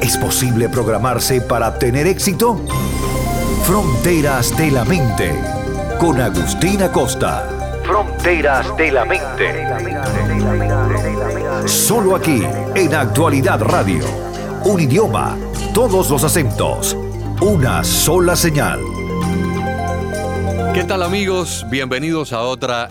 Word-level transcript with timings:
¿Es 0.00 0.16
posible 0.16 0.68
programarse 0.68 1.40
para 1.40 1.78
tener 1.78 2.06
éxito? 2.06 2.60
Fronteras 3.64 4.56
de 4.56 4.70
la 4.70 4.84
Mente, 4.84 5.34
con 5.98 6.20
Agustina 6.20 6.90
Costa. 6.92 7.48
Fronteras 7.84 8.76
de 8.76 8.92
la 8.92 9.04
Mente. 9.04 9.66
Solo 11.66 12.14
aquí, 12.14 12.42
en 12.76 12.94
Actualidad 12.94 13.60
Radio. 13.60 14.04
Un 14.64 14.80
idioma, 14.80 15.36
todos 15.74 16.10
los 16.10 16.22
acentos, 16.22 16.96
una 17.40 17.82
sola 17.82 18.36
señal. 18.36 18.80
¿Qué 20.74 20.84
tal 20.84 21.02
amigos? 21.02 21.66
Bienvenidos 21.70 22.32
a 22.32 22.42
otra 22.42 22.88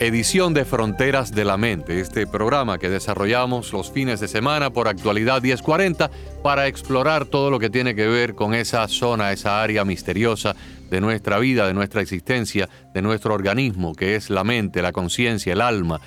edición 0.00 0.54
de 0.54 0.64
Fronteras 0.64 1.32
de 1.32 1.44
la 1.44 1.56
Mente, 1.56 1.98
este 1.98 2.26
programa 2.26 2.78
que 2.78 2.88
desarrollamos 2.88 3.72
los 3.72 3.90
fines 3.90 4.20
de 4.20 4.28
semana 4.28 4.70
por 4.70 4.86
actualidad 4.86 5.42
1040 5.42 6.10
para 6.42 6.68
explorar 6.68 7.24
todo 7.24 7.50
lo 7.50 7.58
que 7.58 7.68
tiene 7.68 7.96
que 7.96 8.06
ver 8.06 8.36
con 8.36 8.54
esa 8.54 8.86
zona, 8.86 9.32
esa 9.32 9.60
área 9.60 9.84
misteriosa 9.84 10.54
de 10.88 11.00
nuestra 11.00 11.38
vida, 11.40 11.66
de 11.66 11.74
nuestra 11.74 12.00
existencia, 12.00 12.68
de 12.94 13.02
nuestro 13.02 13.34
organismo, 13.34 13.94
que 13.94 14.14
es 14.14 14.30
la 14.30 14.44
mente, 14.44 14.82
la 14.82 14.92
conciencia, 14.92 15.52
el 15.52 15.60
alma. 15.60 16.00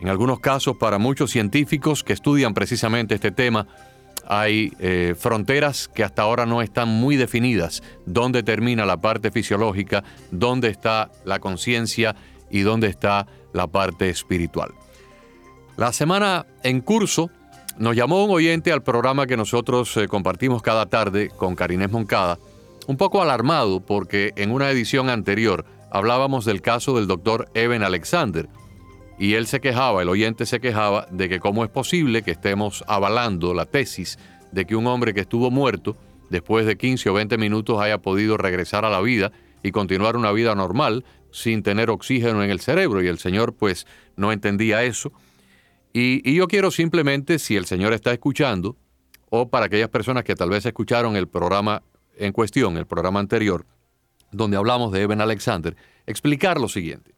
En 0.00 0.08
algunos 0.08 0.38
casos, 0.38 0.76
para 0.76 0.98
muchos 0.98 1.32
científicos 1.32 2.04
que 2.04 2.12
estudian 2.12 2.54
precisamente 2.54 3.16
este 3.16 3.32
tema, 3.32 3.66
hay 4.28 4.72
eh, 4.78 5.16
fronteras 5.18 5.88
que 5.88 6.04
hasta 6.04 6.22
ahora 6.22 6.46
no 6.46 6.62
están 6.62 6.88
muy 6.88 7.16
definidas. 7.16 7.82
¿Dónde 8.06 8.44
termina 8.44 8.86
la 8.86 8.98
parte 8.98 9.32
fisiológica? 9.32 10.04
¿Dónde 10.30 10.68
está 10.68 11.10
la 11.24 11.40
conciencia? 11.40 12.14
Y 12.50 12.60
dónde 12.60 12.88
está 12.88 13.26
la 13.52 13.66
parte 13.66 14.08
espiritual. 14.08 14.72
La 15.76 15.92
semana 15.92 16.46
en 16.62 16.80
curso 16.80 17.30
nos 17.78 17.94
llamó 17.94 18.24
un 18.24 18.30
oyente 18.30 18.72
al 18.72 18.82
programa 18.82 19.26
que 19.26 19.36
nosotros 19.36 19.96
eh, 19.96 20.08
compartimos 20.08 20.62
cada 20.62 20.86
tarde 20.86 21.30
con 21.36 21.54
Karinés 21.54 21.90
Moncada, 21.90 22.38
un 22.86 22.96
poco 22.96 23.22
alarmado 23.22 23.80
porque 23.80 24.32
en 24.36 24.50
una 24.50 24.70
edición 24.70 25.08
anterior 25.08 25.64
hablábamos 25.90 26.44
del 26.44 26.60
caso 26.60 26.96
del 26.96 27.06
doctor 27.06 27.48
Eben 27.54 27.82
Alexander 27.82 28.48
y 29.18 29.34
él 29.34 29.46
se 29.46 29.60
quejaba, 29.60 30.02
el 30.02 30.08
oyente 30.08 30.46
se 30.46 30.60
quejaba 30.60 31.06
de 31.10 31.28
que 31.28 31.40
cómo 31.40 31.64
es 31.64 31.70
posible 31.70 32.22
que 32.22 32.30
estemos 32.30 32.84
avalando 32.86 33.54
la 33.54 33.66
tesis 33.66 34.18
de 34.52 34.64
que 34.64 34.76
un 34.76 34.86
hombre 34.86 35.14
que 35.14 35.20
estuvo 35.20 35.50
muerto 35.50 35.96
después 36.30 36.66
de 36.66 36.76
15 36.76 37.10
o 37.10 37.14
20 37.14 37.38
minutos 37.38 37.80
haya 37.80 37.98
podido 37.98 38.36
regresar 38.36 38.84
a 38.84 38.90
la 38.90 39.00
vida 39.00 39.32
y 39.62 39.72
continuar 39.72 40.16
una 40.16 40.32
vida 40.32 40.54
normal 40.54 41.04
sin 41.30 41.62
tener 41.62 41.90
oxígeno 41.90 42.42
en 42.42 42.50
el 42.50 42.60
cerebro 42.60 43.02
y 43.02 43.06
el 43.08 43.18
Señor 43.18 43.54
pues 43.54 43.86
no 44.16 44.32
entendía 44.32 44.82
eso. 44.84 45.12
Y, 45.92 46.34
yo 46.34 46.46
quiero 46.46 46.70
simplemente, 46.70 47.38
si 47.38 47.56
el 47.56 47.66
Señor 47.66 47.92
está 47.92 48.12
escuchando, 48.12 48.76
o 49.30 49.48
para 49.48 49.66
aquellas 49.66 49.88
personas 49.88 50.24
que 50.24 50.34
tal 50.34 50.50
vez 50.50 50.64
escucharon 50.64 51.16
el 51.16 51.28
programa 51.28 51.82
en 52.16 52.32
cuestión, 52.32 52.76
el 52.76 52.86
programa 52.86 53.20
anterior, 53.20 53.66
donde 54.30 54.56
hablamos 54.56 54.92
de 54.92 55.02
Eben 55.02 55.20
Alexander, 55.20 55.76
explicar 56.06 56.60
lo 56.60 56.68
siguiente. 56.68 57.14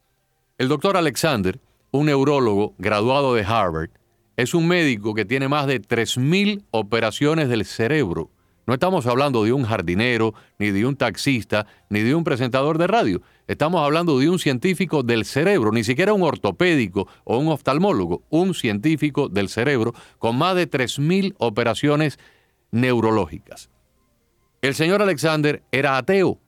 El 0.59 0.69
doctor 0.69 0.97
Alexander, 0.97 1.61
un 1.91 2.07
neurólogo 2.07 2.75
graduado 2.79 3.35
de 3.35 3.45
Harvard, 3.45 3.91
es 4.37 4.55
un 4.55 4.69
médico 4.69 5.15
que 5.15 5.25
tiene 5.25 5.49
más 5.49 5.67
de 5.67 5.83
3.000 5.83 6.65
operaciones 6.71 7.49
del 7.49 7.65
cerebro 7.65 8.31
no 8.71 8.75
estamos 8.75 9.05
hablando 9.09 9.43
de 9.43 9.53
un 9.53 9.65
jardinero, 9.65 10.33
ni 10.61 10.71
de 10.71 10.87
un 10.87 10.95
taxista, 10.95 11.67
ni 11.89 12.03
de 12.03 12.15
un 12.15 12.23
presentador 12.23 12.79
de 12.79 12.87
radio. 12.87 13.21
Estamos 13.49 13.85
hablando 13.85 14.17
de 14.21 14.31
un 14.31 14.39
científico 14.39 15.03
del 15.03 15.25
cerebro, 15.25 15.73
ni 15.73 15.83
siquiera 15.83 16.13
un 16.13 16.23
ortopédico 16.23 17.09
o 17.25 17.39
un 17.39 17.49
oftalmólogo, 17.49 18.23
un 18.31 18.55
científico 18.55 19.29
del 19.29 19.49
cerebro 19.49 19.93
con 20.21 20.39
más 20.39 20.55
de 20.55 20.71
3.000 20.71 21.35
operaciones 21.39 22.21
neurológicas. 22.71 23.71
El 24.63 24.77
señor 24.77 25.03
Alexander 25.03 25.65
era 25.73 25.97
ateo. 25.97 26.39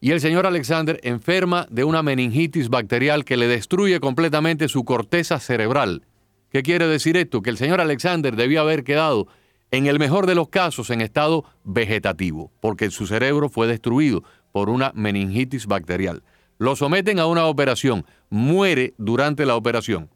Y 0.00 0.12
el 0.12 0.20
señor 0.20 0.46
Alexander 0.46 1.00
enferma 1.02 1.66
de 1.68 1.82
una 1.82 2.04
meningitis 2.04 2.68
bacterial 2.68 3.24
que 3.24 3.36
le 3.36 3.48
destruye 3.48 3.98
completamente 3.98 4.68
su 4.68 4.84
corteza 4.84 5.40
cerebral. 5.40 6.06
¿Qué 6.52 6.62
quiere 6.62 6.86
decir 6.86 7.16
esto? 7.16 7.42
Que 7.42 7.50
el 7.50 7.56
señor 7.56 7.80
Alexander 7.80 8.36
debía 8.36 8.60
haber 8.60 8.84
quedado 8.84 9.26
en 9.72 9.86
el 9.86 9.98
mejor 9.98 10.26
de 10.26 10.34
los 10.34 10.48
casos 10.48 10.90
en 10.90 11.00
estado 11.00 11.44
vegetativo, 11.64 12.52
porque 12.60 12.90
su 12.90 13.06
cerebro 13.06 13.48
fue 13.48 13.66
destruido 13.66 14.22
por 14.52 14.68
una 14.68 14.92
meningitis 14.94 15.66
bacterial. 15.66 16.22
Lo 16.58 16.76
someten 16.76 17.18
a 17.18 17.26
una 17.26 17.46
operación, 17.46 18.04
muere 18.28 18.94
durante 18.98 19.46
la 19.46 19.56
operación. 19.56 20.10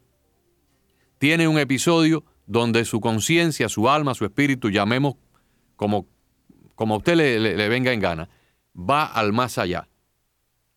Tiene 1.17 1.47
un 1.47 1.57
episodio 1.57 2.23
donde 2.45 2.85
su 2.85 3.01
conciencia, 3.01 3.67
su 3.67 3.89
alma, 3.89 4.13
su 4.13 4.25
espíritu, 4.25 4.69
llamemos 4.69 5.15
como, 5.75 6.05
como 6.75 6.93
a 6.93 6.97
usted 6.99 7.15
le, 7.15 7.67
venga 7.67 7.91
en 7.91 7.99
gana, 7.99 8.29
va 8.75 9.05
al 9.05 9.33
más 9.33 9.57
allá. 9.57 9.89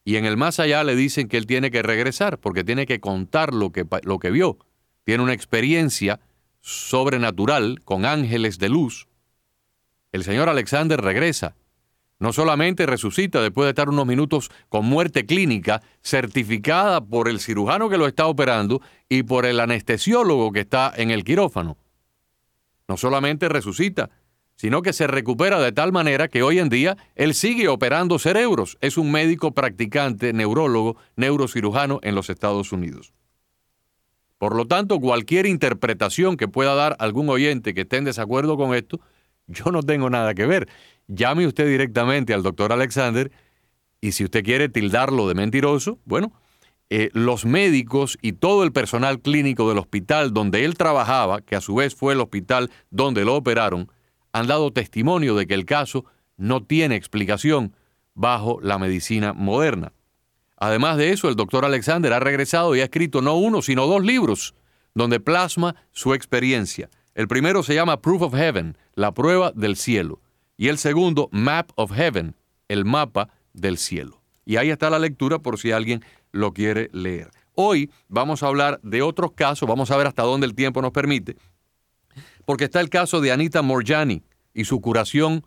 Y 0.05 0.17
en 0.17 0.25
el 0.25 0.39
más 0.39 0.59
allá 0.59 0.83
le 0.85 0.97
dicen 0.97 1.29
que 1.29 1.37
él 1.37 1.47
tiene 1.47 1.71
que 1.71 1.83
regresar 1.83 2.39
porque 2.39 2.65
tiene 2.65 2.87
que 2.87 2.99
contar 2.99 3.53
lo 3.53 3.71
que, 3.73 3.87
lo 4.05 4.19
que 4.19 4.31
vio. 4.31 4.57
Tiene 5.05 5.23
una 5.23 5.35
experiencia 5.35 6.19
sobrenatural 6.61 7.81
con 7.85 8.05
ángeles 8.05 8.59
de 8.59 8.69
luz, 8.69 9.09
el 10.13 10.25
señor 10.25 10.49
Alexander 10.49 11.01
regresa. 11.01 11.55
No 12.19 12.33
solamente 12.33 12.85
resucita 12.85 13.41
después 13.41 13.65
de 13.65 13.71
estar 13.71 13.89
unos 13.89 14.07
minutos 14.07 14.51
con 14.69 14.85
muerte 14.85 15.25
clínica 15.25 15.83
certificada 16.03 17.01
por 17.01 17.29
el 17.29 17.41
cirujano 17.41 17.89
que 17.89 17.97
lo 17.97 18.07
está 18.07 18.27
operando 18.27 18.83
y 19.09 19.23
por 19.23 19.47
el 19.47 19.59
anestesiólogo 19.59 20.53
que 20.53 20.61
está 20.61 20.93
en 20.95 21.11
el 21.11 21.25
quirófano. 21.25 21.79
No 22.89 22.99
solamente 22.99 23.49
resucita, 23.49 24.11
sino 24.57 24.83
que 24.83 24.93
se 24.93 25.07
recupera 25.07 25.59
de 25.61 25.73
tal 25.73 25.93
manera 25.93 26.29
que 26.29 26.43
hoy 26.43 26.59
en 26.59 26.69
día 26.69 26.99
él 27.15 27.33
sigue 27.33 27.69
operando 27.69 28.19
cerebros. 28.19 28.77
Es 28.83 28.99
un 28.99 29.11
médico 29.11 29.53
practicante, 29.53 30.35
neurólogo, 30.35 30.97
neurocirujano 31.17 32.01
en 32.03 32.15
los 32.15 32.29
Estados 32.29 32.71
Unidos. 32.71 33.15
Por 34.41 34.57
lo 34.57 34.67
tanto, 34.67 34.99
cualquier 35.01 35.45
interpretación 35.45 36.39
que 36.39 36.49
pueda 36.49 36.75
dar 36.75 36.97
algún 36.99 37.29
oyente 37.29 37.75
que 37.75 37.83
esté 37.83 37.99
en 37.99 38.07
desacuerdo 38.07 38.57
con 38.57 38.75
esto, 38.75 38.99
yo 39.47 39.67
no 39.71 39.83
tengo 39.83 40.09
nada 40.09 40.33
que 40.33 40.47
ver. 40.47 40.67
Llame 41.09 41.47
usted 41.47 41.69
directamente 41.69 42.33
al 42.33 42.43
doctor 42.43 42.73
Alexander 42.73 43.31
y 44.01 44.13
si 44.13 44.25
usted 44.25 44.43
quiere 44.43 44.71
tildarlo 44.71 45.29
de 45.29 45.35
mentiroso, 45.35 45.99
bueno, 46.07 46.33
eh, 46.89 47.11
los 47.13 47.45
médicos 47.45 48.17
y 48.23 48.33
todo 48.33 48.65
el 48.65 48.73
personal 48.73 49.21
clínico 49.21 49.69
del 49.69 49.77
hospital 49.77 50.33
donde 50.33 50.65
él 50.65 50.75
trabajaba, 50.75 51.43
que 51.43 51.55
a 51.55 51.61
su 51.61 51.75
vez 51.75 51.95
fue 51.95 52.15
el 52.15 52.21
hospital 52.21 52.71
donde 52.89 53.27
lo 53.27 53.35
operaron, 53.35 53.93
han 54.33 54.47
dado 54.47 54.73
testimonio 54.73 55.35
de 55.35 55.47
que 55.47 55.55
el 55.55 55.67
caso 55.67 56.07
no 56.39 56.63
tiene 56.63 56.97
explicación 56.97 57.77
bajo 58.15 58.59
la 58.63 58.79
medicina 58.79 59.35
moderna. 59.35 59.93
Además 60.61 60.99
de 60.99 61.11
eso, 61.11 61.29
el 61.29 61.37
doctor 61.37 61.65
Alexander 61.65 62.13
ha 62.13 62.21
regresado 62.21 62.77
y 62.77 62.81
ha 62.81 62.85
escrito 62.85 63.23
no 63.23 63.35
uno, 63.37 63.63
sino 63.63 63.87
dos 63.87 64.05
libros 64.05 64.55
donde 64.95 65.19
plasma 65.19 65.75
su 65.91 66.15
experiencia. 66.15 66.91
El 67.15 67.29
primero 67.29 67.63
se 67.63 67.75
llama 67.75 68.01
Proof 68.01 68.23
of 68.23 68.35
Heaven, 68.35 68.77
la 68.95 69.13
prueba 69.13 69.53
del 69.55 69.77
cielo. 69.77 70.21
Y 70.57 70.69
el 70.69 70.77
segundo, 70.79 71.29
Map 71.33 71.71
of 71.77 71.93
Heaven, 71.93 72.37
el 72.69 72.85
mapa 72.85 73.31
del 73.55 73.79
cielo. 73.79 74.21
Y 74.45 74.57
ahí 74.57 74.71
está 74.71 74.91
la 74.91 74.99
lectura 74.99 75.39
por 75.39 75.59
si 75.59 75.73
alguien 75.73 76.05
lo 76.31 76.53
quiere 76.53 76.91
leer. 76.93 77.31
Hoy 77.55 77.91
vamos 78.09 78.43
a 78.43 78.47
hablar 78.47 78.81
de 78.83 79.01
otros 79.01 79.33
casos, 79.33 79.69
vamos 79.69 79.91
a 79.91 79.97
ver 79.97 80.07
hasta 80.07 80.23
dónde 80.23 80.47
el 80.47 80.55
tiempo 80.55 80.83
nos 80.83 80.93
permite, 80.93 81.37
porque 82.45 82.65
está 82.65 82.81
el 82.81 82.91
caso 82.91 83.21
de 83.21 83.33
Anita 83.33 83.63
Morjani 83.63 84.23
y 84.55 84.65
su 84.65 84.81
curación 84.81 85.45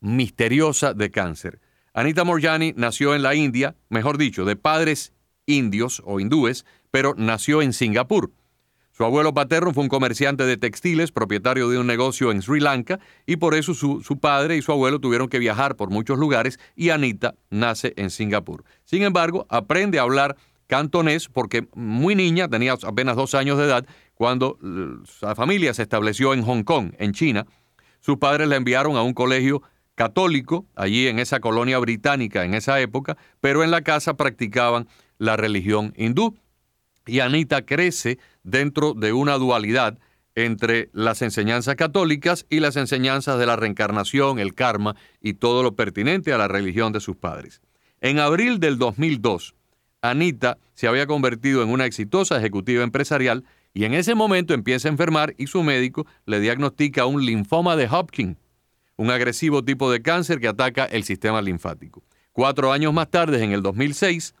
misteriosa 0.00 0.94
de 0.94 1.10
cáncer. 1.10 1.60
Anita 1.92 2.22
Morjani 2.22 2.72
nació 2.76 3.16
en 3.16 3.22
la 3.22 3.34
India, 3.34 3.74
mejor 3.88 4.16
dicho, 4.16 4.44
de 4.44 4.54
padres 4.54 5.12
indios 5.46 6.00
o 6.04 6.20
hindúes, 6.20 6.64
pero 6.92 7.14
nació 7.16 7.62
en 7.62 7.72
Singapur. 7.72 8.30
Su 8.92 9.04
abuelo 9.04 9.34
paterno 9.34 9.72
fue 9.72 9.82
un 9.82 9.88
comerciante 9.88 10.44
de 10.44 10.56
textiles, 10.56 11.10
propietario 11.10 11.68
de 11.68 11.78
un 11.78 11.86
negocio 11.86 12.30
en 12.30 12.42
Sri 12.42 12.60
Lanka, 12.60 13.00
y 13.26 13.36
por 13.36 13.54
eso 13.54 13.74
su, 13.74 14.18
padre 14.20 14.56
y 14.56 14.62
su 14.62 14.70
abuelo 14.70 15.00
tuvieron 15.00 15.28
que 15.28 15.38
viajar 15.40 15.74
por 15.74 15.90
muchos 15.90 16.18
lugares 16.18 16.60
y 16.76 16.90
Anita 16.90 17.34
nace 17.48 17.92
en 17.96 18.10
Singapur. 18.10 18.64
Sin 18.84 19.02
embargo, 19.02 19.46
aprende 19.48 19.98
a 19.98 20.02
hablar 20.02 20.36
cantonés 20.68 21.28
porque 21.28 21.66
muy 21.74 22.14
niña, 22.14 22.46
tenía 22.46 22.74
apenas 22.84 23.16
dos 23.16 23.34
años 23.34 23.58
de 23.58 23.64
edad, 23.64 23.86
cuando 24.14 24.58
la 25.22 25.34
familia 25.34 25.74
se 25.74 25.82
estableció 25.82 26.34
en 26.34 26.42
Hong 26.42 26.62
Kong, 26.62 26.92
en 26.98 27.12
China. 27.14 27.46
Sus 28.00 28.18
padres 28.18 28.48
la 28.48 28.56
enviaron 28.56 28.96
a 28.96 29.02
un 29.02 29.14
colegio 29.14 29.62
católico, 30.00 30.64
allí 30.76 31.08
en 31.08 31.18
esa 31.18 31.40
colonia 31.40 31.78
británica 31.78 32.46
en 32.46 32.54
esa 32.54 32.80
época, 32.80 33.18
pero 33.42 33.62
en 33.62 33.70
la 33.70 33.82
casa 33.82 34.14
practicaban 34.14 34.88
la 35.18 35.36
religión 35.36 35.92
hindú. 35.94 36.38
Y 37.04 37.20
Anita 37.20 37.66
crece 37.66 38.18
dentro 38.42 38.94
de 38.94 39.12
una 39.12 39.34
dualidad 39.34 39.98
entre 40.34 40.88
las 40.94 41.20
enseñanzas 41.20 41.76
católicas 41.76 42.46
y 42.48 42.60
las 42.60 42.76
enseñanzas 42.76 43.38
de 43.38 43.44
la 43.44 43.56
reencarnación, 43.56 44.38
el 44.38 44.54
karma 44.54 44.96
y 45.20 45.34
todo 45.34 45.62
lo 45.62 45.76
pertinente 45.76 46.32
a 46.32 46.38
la 46.38 46.48
religión 46.48 46.94
de 46.94 47.00
sus 47.00 47.16
padres. 47.16 47.60
En 48.00 48.20
abril 48.20 48.58
del 48.58 48.78
2002, 48.78 49.54
Anita 50.00 50.56
se 50.72 50.88
había 50.88 51.06
convertido 51.06 51.62
en 51.62 51.68
una 51.68 51.84
exitosa 51.84 52.38
ejecutiva 52.38 52.82
empresarial 52.84 53.44
y 53.74 53.84
en 53.84 53.92
ese 53.92 54.14
momento 54.14 54.54
empieza 54.54 54.88
a 54.88 54.92
enfermar 54.92 55.34
y 55.36 55.48
su 55.48 55.62
médico 55.62 56.06
le 56.24 56.40
diagnostica 56.40 57.04
un 57.04 57.26
linfoma 57.26 57.76
de 57.76 57.86
Hodgkin, 57.86 58.38
un 59.00 59.10
agresivo 59.10 59.64
tipo 59.64 59.90
de 59.90 60.02
cáncer 60.02 60.40
que 60.40 60.48
ataca 60.48 60.84
el 60.84 61.04
sistema 61.04 61.40
linfático. 61.40 62.02
Cuatro 62.32 62.70
años 62.70 62.92
más 62.92 63.10
tarde, 63.10 63.42
en 63.42 63.52
el 63.52 63.62
2006, 63.62 64.34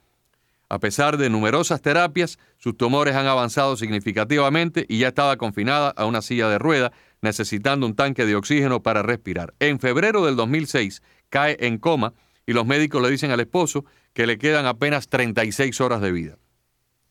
a 0.68 0.78
pesar 0.78 1.16
de 1.16 1.30
numerosas 1.30 1.80
terapias, 1.80 2.38
sus 2.58 2.76
tumores 2.76 3.16
han 3.16 3.26
avanzado 3.26 3.78
significativamente 3.78 4.84
y 4.86 4.98
ya 4.98 5.08
estaba 5.08 5.38
confinada 5.38 5.88
a 5.96 6.04
una 6.04 6.20
silla 6.20 6.50
de 6.50 6.58
rueda, 6.58 6.92
necesitando 7.22 7.86
un 7.86 7.94
tanque 7.94 8.26
de 8.26 8.36
oxígeno 8.36 8.82
para 8.82 9.00
respirar. 9.00 9.54
En 9.60 9.80
febrero 9.80 10.26
del 10.26 10.36
2006 10.36 11.00
cae 11.30 11.56
en 11.60 11.78
coma 11.78 12.12
y 12.46 12.52
los 12.52 12.66
médicos 12.66 13.00
le 13.00 13.08
dicen 13.08 13.30
al 13.30 13.40
esposo 13.40 13.86
que 14.12 14.26
le 14.26 14.36
quedan 14.36 14.66
apenas 14.66 15.08
36 15.08 15.80
horas 15.80 16.02
de 16.02 16.12
vida. 16.12 16.36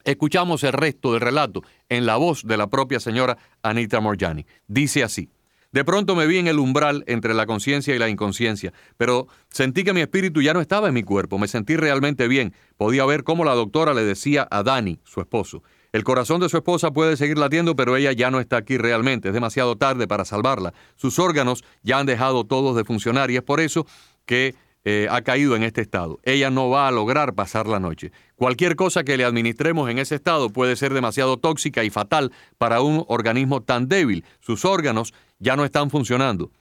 Escuchamos 0.04 0.64
el 0.64 0.74
resto 0.74 1.14
del 1.14 1.22
relato 1.22 1.64
en 1.90 2.06
la 2.06 2.18
voz 2.18 2.44
de 2.46 2.58
la 2.58 2.70
propia 2.70 3.00
señora 3.00 3.40
Anita 3.64 4.00
Morjani. 4.02 4.46
Dice 4.68 5.04
así. 5.04 5.32
De 5.72 5.86
pronto 5.86 6.16
me 6.16 6.26
vi 6.26 6.38
en 6.38 6.48
el 6.48 6.58
umbral 6.58 7.04
entre 7.06 7.36
la 7.36 7.46
conciencia 7.46 7.96
y 7.96 8.00
la 8.00 8.10
inconsciencia, 8.10 8.74
pero 8.98 9.28
sentí 9.50 9.84
que 9.84 9.94
mi 9.94 10.02
espíritu 10.02 10.42
ya 10.42 10.54
no 10.54 10.62
estaba 10.62 10.88
en 10.88 10.96
mi 10.96 11.04
cuerpo, 11.04 11.38
me 11.38 11.48
sentí 11.48 11.76
realmente 11.76 12.28
bien. 12.28 12.54
Podía 12.76 13.06
ver 13.06 13.24
cómo 13.24 13.46
la 13.46 13.54
doctora 13.54 13.94
le 13.94 14.04
decía 14.04 14.48
a 14.50 14.64
Dani, 14.64 15.00
su 15.04 15.22
esposo, 15.22 15.62
el 15.92 16.04
corazón 16.04 16.40
de 16.40 16.50
su 16.50 16.58
esposa 16.58 16.92
puede 16.92 17.18
seguir 17.18 17.38
latiendo, 17.38 17.76
pero 17.76 17.96
ella 17.96 18.12
ya 18.12 18.30
no 18.30 18.40
está 18.40 18.58
aquí 18.58 18.78
realmente, 18.78 19.30
es 19.30 19.34
demasiado 19.34 19.76
tarde 19.76 20.08
para 20.08 20.24
salvarla. 20.24 20.74
Sus 20.96 21.18
órganos 21.18 21.64
ya 21.82 22.00
han 22.00 22.06
dejado 22.06 22.46
todos 22.46 22.76
de 22.76 22.84
funcionar 22.84 23.32
y 23.32 23.38
es 23.38 23.44
por 23.44 23.60
eso 23.60 23.88
que 24.26 24.56
eh, 24.92 25.08
ha 25.12 25.22
caído 25.22 25.56
en 25.56 25.62
este 25.62 25.82
estado. 25.82 26.20
Ella 26.24 26.50
no 26.50 26.70
va 26.70 26.88
a 26.88 26.92
lograr 26.92 27.36
pasar 27.36 27.68
la 27.68 27.80
noche. 27.80 28.12
Cualquier 28.36 28.76
cosa 28.76 29.04
que 29.04 29.18
le 29.18 29.24
administremos 29.24 29.88
en 29.88 30.00
ese 30.00 30.16
estado 30.16 30.50
puede 30.50 30.76
ser 30.76 30.96
demasiado 30.96 31.38
tóxica 31.38 31.84
y 31.84 31.92
fatal 31.92 32.32
para 32.58 32.82
un 32.82 33.06
organismo 33.08 33.62
tan 33.62 33.88
débil. 33.88 34.26
Sus 34.40 34.66
órganos 34.66 35.14
ya 35.38 35.56
no 35.56 35.64
están 35.64 35.92
funcionando. 35.92 36.52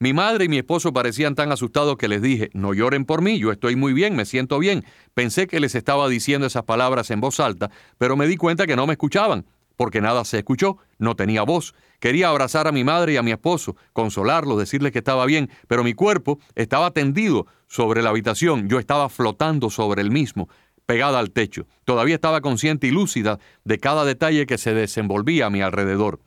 Mi 0.00 0.12
madre 0.12 0.44
y 0.44 0.48
mi 0.48 0.58
esposo 0.58 0.92
parecían 0.92 1.34
tan 1.34 1.50
asustados 1.50 1.96
que 1.96 2.08
les 2.08 2.20
dije, 2.20 2.50
no 2.52 2.74
lloren 2.74 3.06
por 3.06 3.22
mí, 3.22 3.38
yo 3.38 3.50
estoy 3.50 3.74
muy 3.74 3.94
bien, 3.94 4.14
me 4.14 4.26
siento 4.26 4.58
bien. 4.58 4.84
Pensé 5.14 5.46
que 5.46 5.58
les 5.58 5.74
estaba 5.74 6.08
diciendo 6.08 6.46
esas 6.46 6.64
palabras 6.64 7.10
en 7.10 7.20
voz 7.20 7.40
alta, 7.40 7.70
pero 7.96 8.16
me 8.16 8.26
di 8.26 8.36
cuenta 8.36 8.66
que 8.66 8.76
no 8.76 8.86
me 8.86 8.92
escuchaban 8.92 9.46
porque 9.78 10.00
nada 10.00 10.24
se 10.24 10.38
escuchó, 10.38 10.76
no 10.98 11.14
tenía 11.14 11.44
voz. 11.44 11.72
Quería 12.00 12.30
abrazar 12.30 12.66
a 12.66 12.72
mi 12.72 12.82
madre 12.82 13.12
y 13.12 13.16
a 13.16 13.22
mi 13.22 13.30
esposo, 13.30 13.76
consolarlos, 13.92 14.58
decirles 14.58 14.90
que 14.90 14.98
estaba 14.98 15.24
bien, 15.24 15.50
pero 15.68 15.84
mi 15.84 15.94
cuerpo 15.94 16.40
estaba 16.56 16.90
tendido 16.90 17.46
sobre 17.68 18.02
la 18.02 18.10
habitación, 18.10 18.68
yo 18.68 18.80
estaba 18.80 19.08
flotando 19.08 19.70
sobre 19.70 20.02
el 20.02 20.10
mismo, 20.10 20.48
pegada 20.84 21.20
al 21.20 21.30
techo. 21.30 21.68
Todavía 21.84 22.16
estaba 22.16 22.40
consciente 22.40 22.88
y 22.88 22.90
lúcida 22.90 23.38
de 23.62 23.78
cada 23.78 24.04
detalle 24.04 24.46
que 24.46 24.58
se 24.58 24.74
desenvolvía 24.74 25.46
a 25.46 25.50
mi 25.50 25.62
alrededor. 25.62 26.18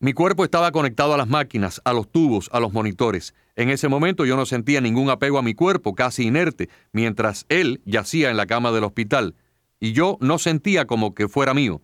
Mi 0.00 0.14
cuerpo 0.14 0.42
estaba 0.42 0.72
conectado 0.72 1.14
a 1.14 1.16
las 1.16 1.28
máquinas, 1.28 1.80
a 1.84 1.92
los 1.92 2.10
tubos, 2.10 2.50
a 2.52 2.58
los 2.58 2.72
monitores. 2.72 3.34
En 3.54 3.70
ese 3.70 3.86
momento 3.86 4.26
yo 4.26 4.34
no 4.34 4.46
sentía 4.46 4.80
ningún 4.80 5.10
apego 5.10 5.38
a 5.38 5.42
mi 5.42 5.54
cuerpo, 5.54 5.94
casi 5.94 6.24
inerte, 6.24 6.68
mientras 6.90 7.46
él 7.48 7.82
yacía 7.84 8.30
en 8.30 8.36
la 8.36 8.46
cama 8.46 8.72
del 8.72 8.82
hospital 8.82 9.36
y 9.80 9.92
yo 9.92 10.16
no 10.20 10.38
sentía 10.38 10.86
como 10.86 11.14
que 11.14 11.28
fuera 11.28 11.54
mío. 11.54 11.80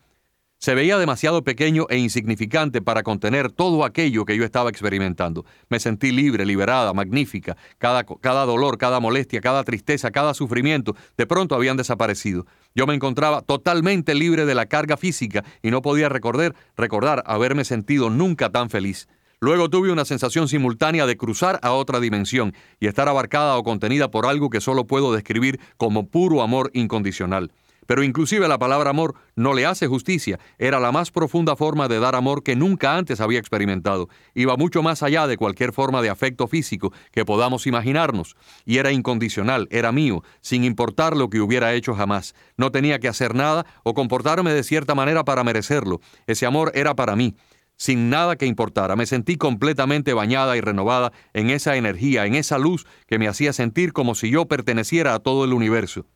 Se 0.62 0.74
veía 0.74 0.98
demasiado 0.98 1.42
pequeño 1.42 1.86
e 1.88 1.96
insignificante 1.96 2.82
para 2.82 3.02
contener 3.02 3.50
todo 3.50 3.82
aquello 3.82 4.26
que 4.26 4.36
yo 4.36 4.44
estaba 4.44 4.68
experimentando. 4.68 5.46
Me 5.70 5.80
sentí 5.80 6.12
libre, 6.12 6.44
liberada, 6.44 6.92
magnífica. 6.92 7.56
Cada, 7.78 8.04
dolor, 8.44 8.76
cada 8.76 9.00
molestia, 9.00 9.40
cada 9.40 9.64
tristeza, 9.64 10.10
cada 10.10 10.34
sufrimiento, 10.34 10.94
de 11.16 11.26
pronto 11.26 11.54
habían 11.54 11.78
desaparecido. 11.78 12.44
Yo 12.74 12.86
me 12.86 12.94
encontraba 12.94 13.40
totalmente 13.40 14.14
libre 14.14 14.44
de 14.44 14.54
la 14.54 14.66
carga 14.66 14.98
física 14.98 15.44
y 15.62 15.70
no 15.70 15.80
podía 15.80 16.10
recordar, 16.10 16.54
recordar 16.76 17.22
haberme 17.24 17.64
sentido 17.64 18.10
nunca 18.10 18.50
tan 18.50 18.68
feliz. 18.68 19.08
Luego 19.40 19.70
tuve 19.70 19.90
una 19.90 20.04
sensación 20.04 20.46
simultánea 20.46 21.06
de 21.06 21.16
cruzar 21.16 21.58
a 21.62 21.72
otra 21.72 22.00
dimensión 22.00 22.52
y 22.78 22.86
estar 22.86 23.08
abarcada 23.08 23.56
o 23.56 23.62
contenida 23.62 24.10
por 24.10 24.26
algo 24.26 24.50
que 24.50 24.60
solo 24.60 24.86
puedo 24.86 25.14
describir 25.14 25.58
como 25.78 26.06
puro 26.08 26.42
amor 26.42 26.70
incondicional. 26.74 27.50
Pero 27.90 28.04
inclusive 28.04 28.46
la 28.46 28.56
palabra 28.56 28.90
amor 28.90 29.16
no 29.34 29.52
le 29.52 29.66
hace 29.66 29.88
justicia. 29.88 30.38
Era 30.58 30.78
la 30.78 30.92
más 30.92 31.10
profunda 31.10 31.56
forma 31.56 31.88
de 31.88 31.98
dar 31.98 32.14
amor 32.14 32.44
que 32.44 32.54
nunca 32.54 32.96
antes 32.96 33.20
había 33.20 33.40
experimentado. 33.40 34.08
Iba 34.32 34.56
mucho 34.56 34.80
más 34.80 35.02
allá 35.02 35.26
de 35.26 35.36
cualquier 35.36 35.72
forma 35.72 36.00
de 36.00 36.08
afecto 36.08 36.46
físico 36.46 36.92
que 37.10 37.24
podamos 37.24 37.66
imaginarnos. 37.66 38.36
Y 38.64 38.76
era 38.76 38.92
incondicional, 38.92 39.66
era 39.72 39.90
mío, 39.90 40.22
sin 40.40 40.62
importar 40.62 41.16
lo 41.16 41.30
que 41.30 41.40
hubiera 41.40 41.74
hecho 41.74 41.96
jamás. 41.96 42.36
No 42.56 42.70
tenía 42.70 43.00
que 43.00 43.08
hacer 43.08 43.34
nada 43.34 43.66
o 43.82 43.92
comportarme 43.92 44.52
de 44.52 44.62
cierta 44.62 44.94
manera 44.94 45.24
para 45.24 45.42
merecerlo. 45.42 46.00
Ese 46.28 46.46
amor 46.46 46.70
era 46.76 46.94
para 46.94 47.16
mí 47.16 47.34
sin 47.76 48.08
nada 48.08 48.36
que 48.36 48.46
importara. 48.46 48.94
Me 48.94 49.06
sentí 49.06 49.36
completamente 49.36 50.12
bañada 50.12 50.56
y 50.56 50.60
renovada 50.60 51.10
en 51.32 51.50
esa 51.50 51.74
energía, 51.74 52.24
en 52.24 52.36
esa 52.36 52.56
luz 52.56 52.86
que 53.08 53.18
me 53.18 53.26
hacía 53.26 53.52
sentir 53.52 53.92
como 53.92 54.14
si 54.14 54.30
yo 54.30 54.46
perteneciera 54.46 55.12
a 55.12 55.18
todo 55.18 55.44
el 55.44 55.52
universo 55.52 56.06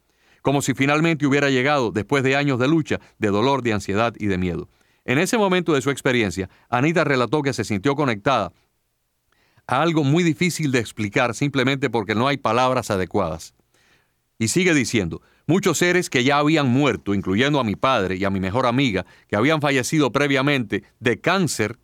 como 0.44 0.60
si 0.60 0.74
finalmente 0.74 1.26
hubiera 1.26 1.48
llegado 1.48 1.90
después 1.90 2.22
de 2.22 2.36
años 2.36 2.58
de 2.58 2.68
lucha, 2.68 3.00
de 3.18 3.28
dolor, 3.28 3.62
de 3.62 3.72
ansiedad 3.72 4.12
y 4.18 4.26
de 4.26 4.36
miedo. 4.36 4.68
En 5.06 5.16
ese 5.16 5.38
momento 5.38 5.72
de 5.72 5.80
su 5.80 5.88
experiencia, 5.88 6.50
Anita 6.68 7.02
relató 7.02 7.40
que 7.40 7.54
se 7.54 7.64
sintió 7.64 7.96
conectada 7.96 8.52
a 9.66 9.80
algo 9.80 10.04
muy 10.04 10.22
difícil 10.22 10.70
de 10.70 10.80
explicar 10.80 11.34
simplemente 11.34 11.88
porque 11.88 12.14
no 12.14 12.28
hay 12.28 12.36
palabras 12.36 12.90
adecuadas. 12.90 13.54
Y 14.38 14.48
sigue 14.48 14.74
diciendo, 14.74 15.22
muchos 15.46 15.78
seres 15.78 16.10
que 16.10 16.24
ya 16.24 16.36
habían 16.36 16.68
muerto, 16.68 17.14
incluyendo 17.14 17.58
a 17.58 17.64
mi 17.64 17.74
padre 17.74 18.16
y 18.16 18.24
a 18.26 18.30
mi 18.30 18.38
mejor 18.38 18.66
amiga, 18.66 19.06
que 19.28 19.36
habían 19.36 19.62
fallecido 19.62 20.12
previamente 20.12 20.84
de 21.00 21.22
cáncer, 21.22 21.78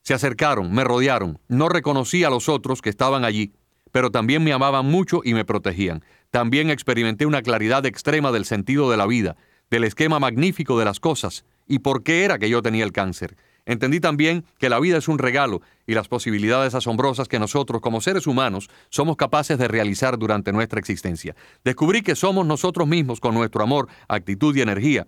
se 0.00 0.14
acercaron, 0.14 0.72
me 0.72 0.84
rodearon, 0.84 1.38
no 1.48 1.68
reconocí 1.68 2.24
a 2.24 2.30
los 2.30 2.48
otros 2.48 2.80
que 2.80 2.88
estaban 2.88 3.26
allí, 3.26 3.52
pero 3.92 4.10
también 4.10 4.44
me 4.44 4.52
amaban 4.52 4.86
mucho 4.86 5.20
y 5.24 5.34
me 5.34 5.44
protegían. 5.44 6.04
También 6.30 6.70
experimenté 6.70 7.26
una 7.26 7.42
claridad 7.42 7.86
extrema 7.86 8.32
del 8.32 8.44
sentido 8.44 8.90
de 8.90 8.96
la 8.96 9.06
vida, 9.06 9.36
del 9.70 9.84
esquema 9.84 10.18
magnífico 10.18 10.78
de 10.78 10.84
las 10.84 11.00
cosas 11.00 11.44
y 11.66 11.80
por 11.80 12.02
qué 12.02 12.24
era 12.24 12.38
que 12.38 12.50
yo 12.50 12.62
tenía 12.62 12.84
el 12.84 12.92
cáncer. 12.92 13.36
Entendí 13.66 14.00
también 14.00 14.46
que 14.58 14.70
la 14.70 14.80
vida 14.80 14.96
es 14.96 15.08
un 15.08 15.18
regalo 15.18 15.60
y 15.86 15.94
las 15.94 16.08
posibilidades 16.08 16.74
asombrosas 16.74 17.28
que 17.28 17.38
nosotros 17.38 17.82
como 17.82 18.00
seres 18.00 18.26
humanos 18.26 18.70
somos 18.88 19.16
capaces 19.16 19.58
de 19.58 19.68
realizar 19.68 20.18
durante 20.18 20.52
nuestra 20.52 20.80
existencia. 20.80 21.36
Descubrí 21.64 22.00
que 22.00 22.16
somos 22.16 22.46
nosotros 22.46 22.88
mismos 22.88 23.20
con 23.20 23.34
nuestro 23.34 23.62
amor, 23.62 23.88
actitud 24.08 24.56
y 24.56 24.62
energía 24.62 25.06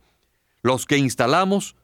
los 0.63 0.87
que 0.87 0.99
instalamos 0.99 1.77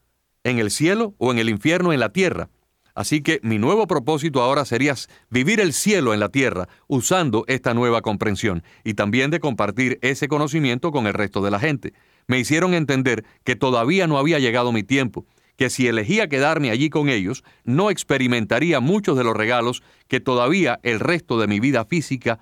en 0.44 0.58
el 0.58 0.70
cielo 0.70 1.14
o 1.18 1.32
en 1.32 1.38
el 1.38 1.48
infierno 1.48 1.92
en 1.92 2.00
la 2.00 2.12
tierra. 2.12 2.50
Así 2.96 3.20
que 3.20 3.40
mi 3.42 3.58
nuevo 3.58 3.86
propósito 3.86 4.40
ahora 4.40 4.64
sería 4.64 4.94
vivir 5.28 5.60
el 5.60 5.74
cielo 5.74 6.14
en 6.14 6.18
la 6.18 6.30
tierra 6.30 6.66
usando 6.88 7.44
esta 7.46 7.74
nueva 7.74 8.00
comprensión 8.00 8.64
y 8.84 8.94
también 8.94 9.30
de 9.30 9.38
compartir 9.38 9.98
ese 10.00 10.28
conocimiento 10.28 10.90
con 10.90 11.06
el 11.06 11.12
resto 11.12 11.42
de 11.42 11.50
la 11.50 11.60
gente. 11.60 11.92
Me 12.26 12.38
hicieron 12.38 12.72
entender 12.72 13.22
que 13.44 13.54
todavía 13.54 14.06
no 14.06 14.16
había 14.16 14.38
llegado 14.38 14.72
mi 14.72 14.82
tiempo, 14.82 15.26
que 15.58 15.68
si 15.68 15.86
elegía 15.86 16.30
quedarme 16.30 16.70
allí 16.70 16.88
con 16.88 17.10
ellos, 17.10 17.44
no 17.64 17.90
experimentaría 17.90 18.80
muchos 18.80 19.18
de 19.18 19.24
los 19.24 19.36
regalos 19.36 19.82
que 20.08 20.20
todavía 20.20 20.80
el 20.82 20.98
resto 20.98 21.38
de 21.38 21.48
mi 21.48 21.60
vida 21.60 21.84
física 21.84 22.40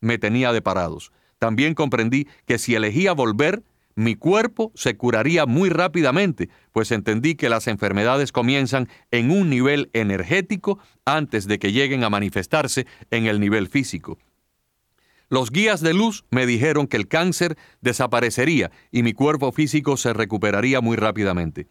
me 0.00 0.18
tenía 0.18 0.52
deparados. 0.52 1.12
También 1.38 1.74
comprendí 1.74 2.26
que 2.44 2.58
si 2.58 2.74
elegía 2.74 3.12
volver, 3.12 3.62
mi 3.94 4.14
cuerpo 4.14 4.72
se 4.74 4.96
curaría 4.96 5.46
muy 5.46 5.68
rápidamente, 5.68 6.48
pues 6.72 6.90
entendí 6.92 7.34
que 7.34 7.48
las 7.48 7.66
enfermedades 7.66 8.32
comienzan 8.32 8.88
en 9.10 9.30
un 9.30 9.50
nivel 9.50 9.90
energético 9.92 10.78
antes 11.04 11.46
de 11.46 11.58
que 11.58 11.72
lleguen 11.72 12.04
a 12.04 12.10
manifestarse 12.10 12.86
en 13.10 13.26
el 13.26 13.40
nivel 13.40 13.68
físico. 13.68 14.18
Los 15.28 15.50
guías 15.50 15.80
de 15.80 15.94
luz 15.94 16.24
me 16.30 16.44
dijeron 16.44 16.86
que 16.86 16.98
el 16.98 17.08
cáncer 17.08 17.56
desaparecería 17.80 18.70
y 18.90 19.02
mi 19.02 19.14
cuerpo 19.14 19.50
físico 19.50 19.96
se 19.96 20.12
recuperaría 20.12 20.80
muy 20.80 20.96
rápidamente. 20.96 21.66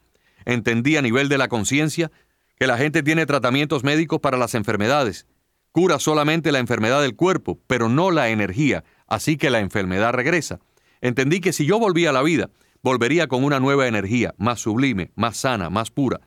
Entendí 0.46 0.98
a 0.98 1.02
nivel 1.04 1.30
de 1.30 1.38
la 1.38 1.48
conciencia 1.48 2.12
que 2.58 2.68
la 2.68 2.78
gente 2.78 3.04
tiene 3.04 3.26
tratamientos 3.26 3.84
médicos 3.84 4.20
para 4.20 4.38
las 4.38 4.56
enfermedades. 4.56 5.28
Cura 5.72 6.00
solamente 6.00 6.52
la 6.52 6.60
enfermedad 6.60 7.02
del 7.02 7.16
cuerpo, 7.16 7.60
pero 7.68 7.88
no 7.88 8.12
la 8.12 8.30
energía, 8.30 8.84
así 9.08 9.38
que 9.38 9.50
la 9.50 9.60
enfermedad 9.60 10.14
regresa. 10.14 10.60
Entendí 11.02 11.42
que 11.42 11.54
si 11.54 11.66
yo 11.66 11.80
volvía 11.80 12.12
a 12.12 12.14
la 12.14 12.24
vida, 12.24 12.50
volvería 12.82 13.28
con 13.28 13.44
una 13.44 13.60
nueva 13.60 13.88
energía, 13.88 14.34
más 14.38 14.60
sublime, 14.60 15.12
más 15.16 15.38
sana, 15.38 15.70
más 15.70 15.92
pura. 15.92 16.22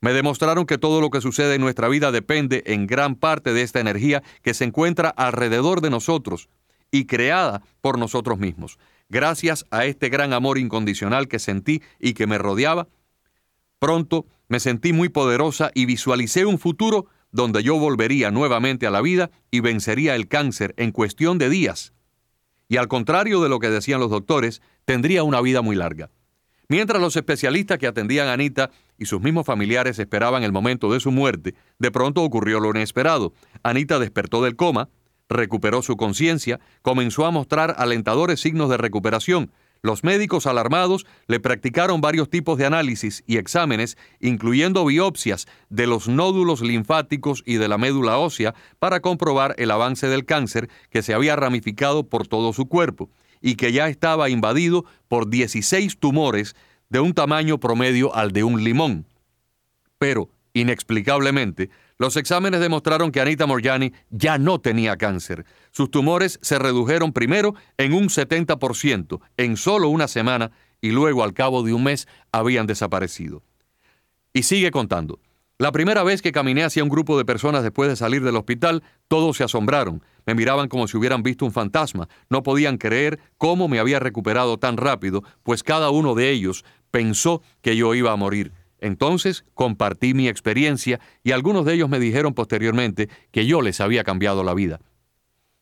Me 0.00 0.12
demostraron 0.12 0.66
que 0.66 0.78
todo 0.78 1.00
lo 1.00 1.10
que 1.10 1.20
sucede 1.20 1.54
en 1.54 1.60
nuestra 1.60 1.88
vida 1.88 2.10
depende 2.10 2.62
en 2.66 2.86
gran 2.86 3.14
parte 3.14 3.52
de 3.52 3.62
esta 3.62 3.80
energía 3.80 4.22
que 4.42 4.54
se 4.54 4.64
encuentra 4.64 5.08
alrededor 5.08 5.80
de 5.80 5.90
nosotros 5.90 6.48
y 6.90 7.06
creada 7.06 7.62
por 7.80 7.98
nosotros 7.98 8.38
mismos. 8.38 8.78
Gracias 9.08 9.64
a 9.70 9.84
este 9.84 10.08
gran 10.08 10.32
amor 10.32 10.58
incondicional 10.58 11.28
que 11.28 11.38
sentí 11.38 11.82
y 12.00 12.14
que 12.14 12.26
me 12.26 12.38
rodeaba, 12.38 12.88
pronto 13.78 14.26
me 14.48 14.60
sentí 14.60 14.92
muy 14.92 15.08
poderosa 15.08 15.70
y 15.74 15.86
visualicé 15.86 16.46
un 16.46 16.58
futuro 16.58 17.06
donde 17.30 17.62
yo 17.62 17.78
volvería 17.78 18.30
nuevamente 18.30 18.86
a 18.86 18.90
la 18.90 19.00
vida 19.00 19.30
y 19.50 19.60
vencería 19.60 20.14
el 20.14 20.28
cáncer 20.28 20.74
en 20.76 20.92
cuestión 20.92 21.38
de 21.38 21.48
días. 21.48 21.92
Y 22.72 22.78
al 22.78 22.88
contrario 22.88 23.42
de 23.42 23.50
lo 23.50 23.58
que 23.58 23.68
decían 23.68 24.00
los 24.00 24.08
doctores, 24.08 24.62
tendría 24.86 25.24
una 25.24 25.42
vida 25.42 25.60
muy 25.60 25.76
larga. 25.76 26.08
Mientras 26.68 27.02
los 27.02 27.14
especialistas 27.16 27.76
que 27.76 27.86
atendían 27.86 28.28
a 28.28 28.32
Anita 28.32 28.70
y 28.96 29.04
sus 29.04 29.20
mismos 29.20 29.44
familiares 29.44 29.98
esperaban 29.98 30.42
el 30.42 30.52
momento 30.52 30.90
de 30.90 30.98
su 30.98 31.10
muerte, 31.10 31.54
de 31.78 31.90
pronto 31.90 32.22
ocurrió 32.22 32.60
lo 32.60 32.70
inesperado. 32.70 33.34
Anita 33.62 33.98
despertó 33.98 34.42
del 34.42 34.56
coma, 34.56 34.88
recuperó 35.28 35.82
su 35.82 35.98
conciencia, 35.98 36.60
comenzó 36.80 37.26
a 37.26 37.30
mostrar 37.30 37.74
alentadores 37.76 38.40
signos 38.40 38.70
de 38.70 38.78
recuperación. 38.78 39.52
Los 39.84 40.04
médicos 40.04 40.46
alarmados 40.46 41.06
le 41.26 41.40
practicaron 41.40 42.00
varios 42.00 42.30
tipos 42.30 42.56
de 42.56 42.66
análisis 42.66 43.24
y 43.26 43.36
exámenes, 43.36 43.98
incluyendo 44.20 44.84
biopsias 44.84 45.48
de 45.70 45.88
los 45.88 46.06
nódulos 46.06 46.60
linfáticos 46.60 47.42
y 47.44 47.56
de 47.56 47.66
la 47.66 47.78
médula 47.78 48.16
ósea, 48.18 48.54
para 48.78 49.00
comprobar 49.00 49.56
el 49.58 49.72
avance 49.72 50.06
del 50.06 50.24
cáncer 50.24 50.70
que 50.88 51.02
se 51.02 51.14
había 51.14 51.34
ramificado 51.34 52.08
por 52.08 52.28
todo 52.28 52.52
su 52.52 52.66
cuerpo 52.66 53.10
y 53.40 53.56
que 53.56 53.72
ya 53.72 53.88
estaba 53.88 54.30
invadido 54.30 54.84
por 55.08 55.28
16 55.28 55.98
tumores 55.98 56.54
de 56.88 57.00
un 57.00 57.12
tamaño 57.12 57.58
promedio 57.58 58.14
al 58.14 58.30
de 58.30 58.44
un 58.44 58.62
limón. 58.62 59.08
Pero, 59.98 60.28
inexplicablemente, 60.52 61.70
los 62.02 62.16
exámenes 62.16 62.58
demostraron 62.58 63.12
que 63.12 63.20
Anita 63.20 63.46
Morjani 63.46 63.92
ya 64.10 64.36
no 64.36 64.60
tenía 64.60 64.96
cáncer. 64.96 65.46
Sus 65.70 65.88
tumores 65.88 66.40
se 66.42 66.58
redujeron 66.58 67.12
primero 67.12 67.54
en 67.78 67.92
un 67.92 68.08
70% 68.08 69.20
en 69.36 69.56
solo 69.56 69.88
una 69.88 70.08
semana 70.08 70.50
y 70.80 70.90
luego 70.90 71.22
al 71.22 71.32
cabo 71.32 71.62
de 71.62 71.72
un 71.72 71.84
mes 71.84 72.08
habían 72.32 72.66
desaparecido. 72.66 73.44
Y 74.32 74.42
sigue 74.42 74.72
contando. 74.72 75.20
La 75.58 75.70
primera 75.70 76.02
vez 76.02 76.22
que 76.22 76.32
caminé 76.32 76.64
hacia 76.64 76.82
un 76.82 76.88
grupo 76.88 77.16
de 77.16 77.24
personas 77.24 77.62
después 77.62 77.88
de 77.88 77.94
salir 77.94 78.24
del 78.24 78.34
hospital, 78.34 78.82
todos 79.06 79.36
se 79.36 79.44
asombraron. 79.44 80.02
Me 80.26 80.34
miraban 80.34 80.66
como 80.66 80.88
si 80.88 80.96
hubieran 80.96 81.22
visto 81.22 81.44
un 81.44 81.52
fantasma. 81.52 82.08
No 82.28 82.42
podían 82.42 82.78
creer 82.78 83.20
cómo 83.38 83.68
me 83.68 83.78
había 83.78 84.00
recuperado 84.00 84.58
tan 84.58 84.76
rápido, 84.76 85.22
pues 85.44 85.62
cada 85.62 85.90
uno 85.90 86.16
de 86.16 86.30
ellos 86.30 86.64
pensó 86.90 87.42
que 87.60 87.76
yo 87.76 87.94
iba 87.94 88.10
a 88.10 88.16
morir. 88.16 88.50
Entonces 88.82 89.44
compartí 89.54 90.12
mi 90.12 90.26
experiencia 90.26 91.00
y 91.22 91.30
algunos 91.30 91.64
de 91.64 91.74
ellos 91.74 91.88
me 91.88 92.00
dijeron 92.00 92.34
posteriormente 92.34 93.08
que 93.30 93.46
yo 93.46 93.62
les 93.62 93.80
había 93.80 94.02
cambiado 94.02 94.42
la 94.42 94.54
vida. 94.54 94.80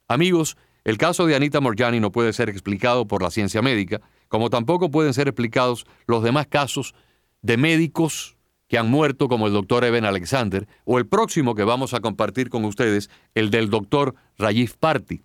Amigos, 0.08 0.56
el 0.84 0.96
caso 0.96 1.26
de 1.26 1.36
Anita 1.36 1.60
Morjani 1.60 2.00
no 2.00 2.12
puede 2.12 2.32
ser 2.32 2.48
explicado 2.48 3.06
por 3.06 3.22
la 3.22 3.30
ciencia 3.30 3.60
médica, 3.60 4.00
como 4.28 4.48
tampoco 4.48 4.90
pueden 4.90 5.12
ser 5.12 5.28
explicados 5.28 5.84
los 6.06 6.22
demás 6.22 6.46
casos 6.46 6.94
de 7.42 7.58
médicos 7.58 8.38
que 8.68 8.78
han 8.78 8.90
muerto, 8.90 9.28
como 9.28 9.46
el 9.46 9.52
doctor 9.52 9.84
Eben 9.84 10.06
Alexander, 10.06 10.66
o 10.86 10.98
el 10.98 11.06
próximo 11.06 11.54
que 11.54 11.64
vamos 11.64 11.92
a 11.92 12.00
compartir 12.00 12.48
con 12.48 12.64
ustedes, 12.64 13.10
el 13.34 13.50
del 13.50 13.68
doctor 13.68 14.14
Rajiv 14.38 14.78
Party 14.78 15.20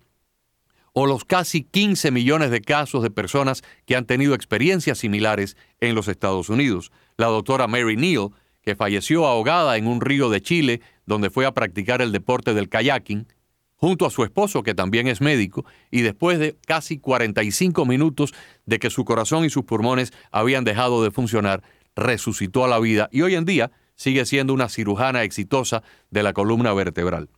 o 0.98 1.04
los 1.04 1.26
casi 1.26 1.62
15 1.62 2.10
millones 2.10 2.50
de 2.50 2.62
casos 2.62 3.02
de 3.02 3.10
personas 3.10 3.62
que 3.84 3.96
han 3.96 4.06
tenido 4.06 4.32
experiencias 4.32 4.96
similares 4.96 5.54
en 5.78 5.94
los 5.94 6.08
Estados 6.08 6.48
Unidos. 6.48 6.90
La 7.18 7.26
doctora 7.26 7.66
Mary 7.66 7.98
Neal, 7.98 8.30
que 8.62 8.76
falleció 8.76 9.26
ahogada 9.26 9.76
en 9.76 9.88
un 9.88 10.00
río 10.00 10.30
de 10.30 10.40
Chile 10.40 10.80
donde 11.04 11.28
fue 11.28 11.44
a 11.44 11.52
practicar 11.52 12.00
el 12.00 12.12
deporte 12.12 12.54
del 12.54 12.70
kayaking, 12.70 13.26
junto 13.74 14.06
a 14.06 14.10
su 14.10 14.24
esposo, 14.24 14.62
que 14.62 14.72
también 14.72 15.06
es 15.06 15.20
médico, 15.20 15.66
y 15.90 16.00
después 16.00 16.38
de 16.38 16.56
casi 16.66 16.98
45 16.98 17.84
minutos 17.84 18.32
de 18.64 18.78
que 18.78 18.88
su 18.88 19.04
corazón 19.04 19.44
y 19.44 19.50
sus 19.50 19.66
pulmones 19.66 20.14
habían 20.30 20.64
dejado 20.64 21.04
de 21.04 21.10
funcionar, 21.10 21.62
resucitó 21.94 22.64
a 22.64 22.68
la 22.68 22.78
vida 22.78 23.10
y 23.12 23.20
hoy 23.20 23.34
en 23.34 23.44
día 23.44 23.70
sigue 23.96 24.24
siendo 24.24 24.54
una 24.54 24.70
cirujana 24.70 25.24
exitosa 25.24 25.82
de 26.10 26.22
la 26.22 26.32
columna 26.32 26.72
vertebral. 26.72 27.28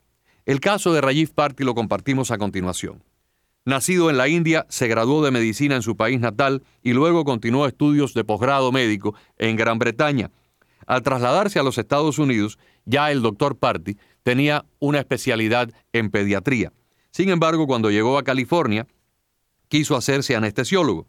El 0.47 0.61
caso 0.61 0.93
de 0.93 1.01
Rajiv 1.01 1.35
Party 1.35 1.65
lo 1.65 1.75
compartimos 1.75 2.31
a 2.31 2.39
continuación. 2.39 3.03
Nacido 3.65 4.09
en 4.09 4.17
la 4.17 4.29
India, 4.29 4.67
se 4.69 4.89
graduó 4.89 5.23
de 5.23 5.31
medicina 5.31 5.77
en 5.77 5.83
su 5.83 5.97
país 5.97 6.21
natal 6.21 6.63
y 6.83 6.93
luego 6.93 7.25
continuó 7.25 7.67
estudios 7.67 8.15
de 8.15 8.25
posgrado 8.25 8.73
médico 8.73 9.15
en 9.37 9.57
Gran 9.57 9.79
Bretaña. 9.79 10.31
Al 10.87 11.03
trasladarse 11.03 11.59
a 11.59 11.63
los 11.63 11.77
Estados 11.77 12.19
Unidos, 12.19 12.59
ya 12.87 13.11
el 13.13 13.21
doctor 13.21 13.59
Party 13.59 13.99
tenía 14.23 14.65
una 14.79 15.01
especialidad 15.01 15.71
en 15.93 16.11
pediatría. 16.11 16.73
Sin 17.11 17.29
embargo, 17.29 17.67
cuando 17.67 17.91
llegó 17.91 18.17
a 18.17 18.25
California, 18.25 18.87
quiso 19.69 19.97
hacerse 19.97 20.35
anestesiólogo. 20.35 21.07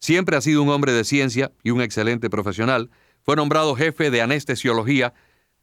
Siempre 0.00 0.36
ha 0.36 0.40
sido 0.40 0.62
un 0.62 0.70
hombre 0.70 0.92
de 0.92 1.04
ciencia 1.04 1.52
y 1.62 1.70
un 1.70 1.80
excelente 1.80 2.28
profesional. 2.28 2.90
Fue 3.22 3.36
nombrado 3.36 3.74
jefe 3.74 4.10
de 4.10 4.22
anestesiología 4.22 5.14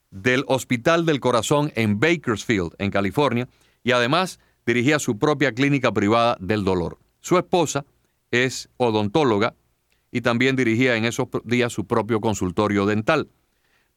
del 0.09 0.43
Hospital 0.47 1.05
del 1.05 1.19
Corazón 1.19 1.71
en 1.75 1.99
Bakersfield, 1.99 2.73
en 2.77 2.91
California, 2.91 3.47
y 3.83 3.91
además 3.91 4.39
dirigía 4.65 4.99
su 4.99 5.17
propia 5.17 5.53
clínica 5.53 5.91
privada 5.91 6.37
del 6.39 6.63
dolor. 6.63 6.97
Su 7.21 7.37
esposa 7.37 7.85
es 8.31 8.69
odontóloga 8.77 9.55
y 10.11 10.21
también 10.21 10.55
dirigía 10.55 10.95
en 10.95 11.05
esos 11.05 11.27
días 11.43 11.71
su 11.73 11.85
propio 11.85 12.21
consultorio 12.21 12.85
dental. 12.85 13.29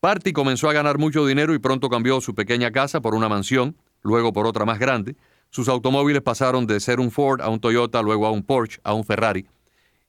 Party 0.01 0.33
comenzó 0.33 0.69
a 0.69 0.73
ganar 0.75 0.99
mucho 0.99 1.27
dinero 1.27 1.55
y 1.55 1.59
pronto 1.59 1.89
cambió 1.89 2.21
su 2.21 2.35
pequeña 2.35 2.71
casa 2.71 3.01
por 3.01 3.15
una 3.15 3.29
mansión, 3.29 3.77
luego 4.03 4.33
por 4.33 4.47
otra 4.47 4.65
más 4.65 4.79
grande. 4.79 5.17
Sus 5.51 5.69
automóviles 5.69 6.21
pasaron 6.21 6.67
de 6.67 6.81
ser 6.81 7.01
un 7.01 7.11
Ford 7.11 7.41
a 7.41 7.49
un 7.49 7.61
Toyota, 7.61 8.03
luego 8.03 8.27
a 8.27 8.31
un 8.31 8.43
Porsche, 8.43 8.81
a 8.85 8.93
un 8.93 9.05
Ferrari, 9.05 9.47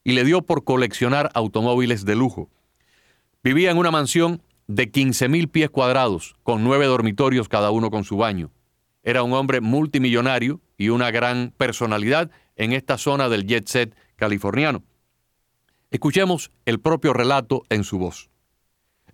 y 0.04 0.14
le 0.14 0.24
dio 0.24 0.42
por 0.42 0.64
coleccionar 0.64 1.32
automóviles 1.34 2.04
de 2.04 2.16
lujo. 2.16 2.50
Vivía 3.44 3.72
en 3.72 3.78
una 3.78 3.92
mansión 3.92 4.42
de 4.68 4.92
15.000 4.92 5.50
pies 5.50 5.70
cuadrados, 5.70 6.36
con 6.44 6.64
nueve 6.64 6.88
dormitorios 6.88 7.48
cada 7.48 7.72
uno 7.72 7.92
con 7.92 8.04
su 8.04 8.18
baño. 8.18 8.52
Era 9.06 9.22
un 9.22 9.34
hombre 9.34 9.62
multimillonario 9.62 10.62
y 10.78 10.90
una 10.90 11.12
gran 11.12 11.54
personalidad 11.56 12.32
en 12.56 12.74
esta 12.74 12.98
zona 12.98 13.30
del 13.30 13.46
jet 13.46 13.68
set 13.68 13.96
californiano. 14.16 14.84
Escuchemos 15.92 16.52
el 16.66 16.80
propio 16.80 17.14
relato 17.14 17.62
en 17.70 17.84
su 17.84 18.00
voz. 18.00 18.32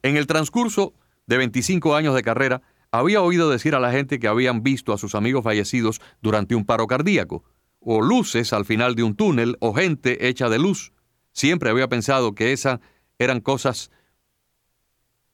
En 0.01 0.15
el 0.15 0.27
transcurso 0.27 0.93
de 1.27 1.37
25 1.37 1.93
años 1.93 2.15
de 2.15 2.23
carrera, 2.23 2.61
había 2.89 3.21
oído 3.21 3.49
decir 3.49 3.75
a 3.75 3.81
la 3.81 3.91
gente 3.91 4.17
que 4.17 4.29
habían 4.29 4.63
visto 4.63 4.93
a 4.93 4.97
sus 4.97 5.13
amigos 5.13 5.43
fallecidos 5.43 5.99
durante 6.21 6.55
un 6.55 6.65
paro 6.65 6.87
cardíaco, 6.87 7.43
o 7.81 8.01
luces 8.01 8.53
al 8.53 8.63
final 8.63 8.95
de 8.95 9.03
un 9.03 9.15
túnel, 9.15 9.57
o 9.59 9.73
gente 9.73 10.29
hecha 10.29 10.47
de 10.47 10.57
luz. 10.59 10.93
Siempre 11.33 11.69
había 11.69 11.89
pensado 11.89 12.33
que 12.33 12.53
esas 12.53 12.79
eran 13.19 13.41
cosas 13.41 13.91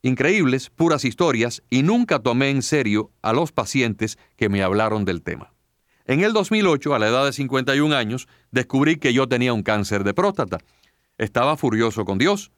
increíbles, 0.07 0.69
puras 0.69 1.05
historias, 1.05 1.61
y 1.69 1.83
nunca 1.83 2.19
tomé 2.19 2.49
en 2.49 2.61
serio 2.61 3.11
a 3.21 3.33
los 3.33 3.51
pacientes 3.51 4.17
que 4.35 4.49
me 4.49 4.63
hablaron 4.63 5.05
del 5.05 5.21
tema. 5.21 5.53
En 6.05 6.21
el 6.21 6.33
2008, 6.33 6.95
a 6.95 6.99
la 6.99 7.09
edad 7.09 7.25
de 7.25 7.33
51 7.33 7.95
años, 7.95 8.27
descubrí 8.51 8.97
que 8.97 9.13
yo 9.13 9.27
tenía 9.27 9.53
un 9.53 9.61
cáncer 9.61 10.03
de 10.03 10.13
próstata. 10.13 10.57
Estaba 11.17 11.57
furioso 11.57 12.05
con 12.05 12.17
Dios. 12.17 12.51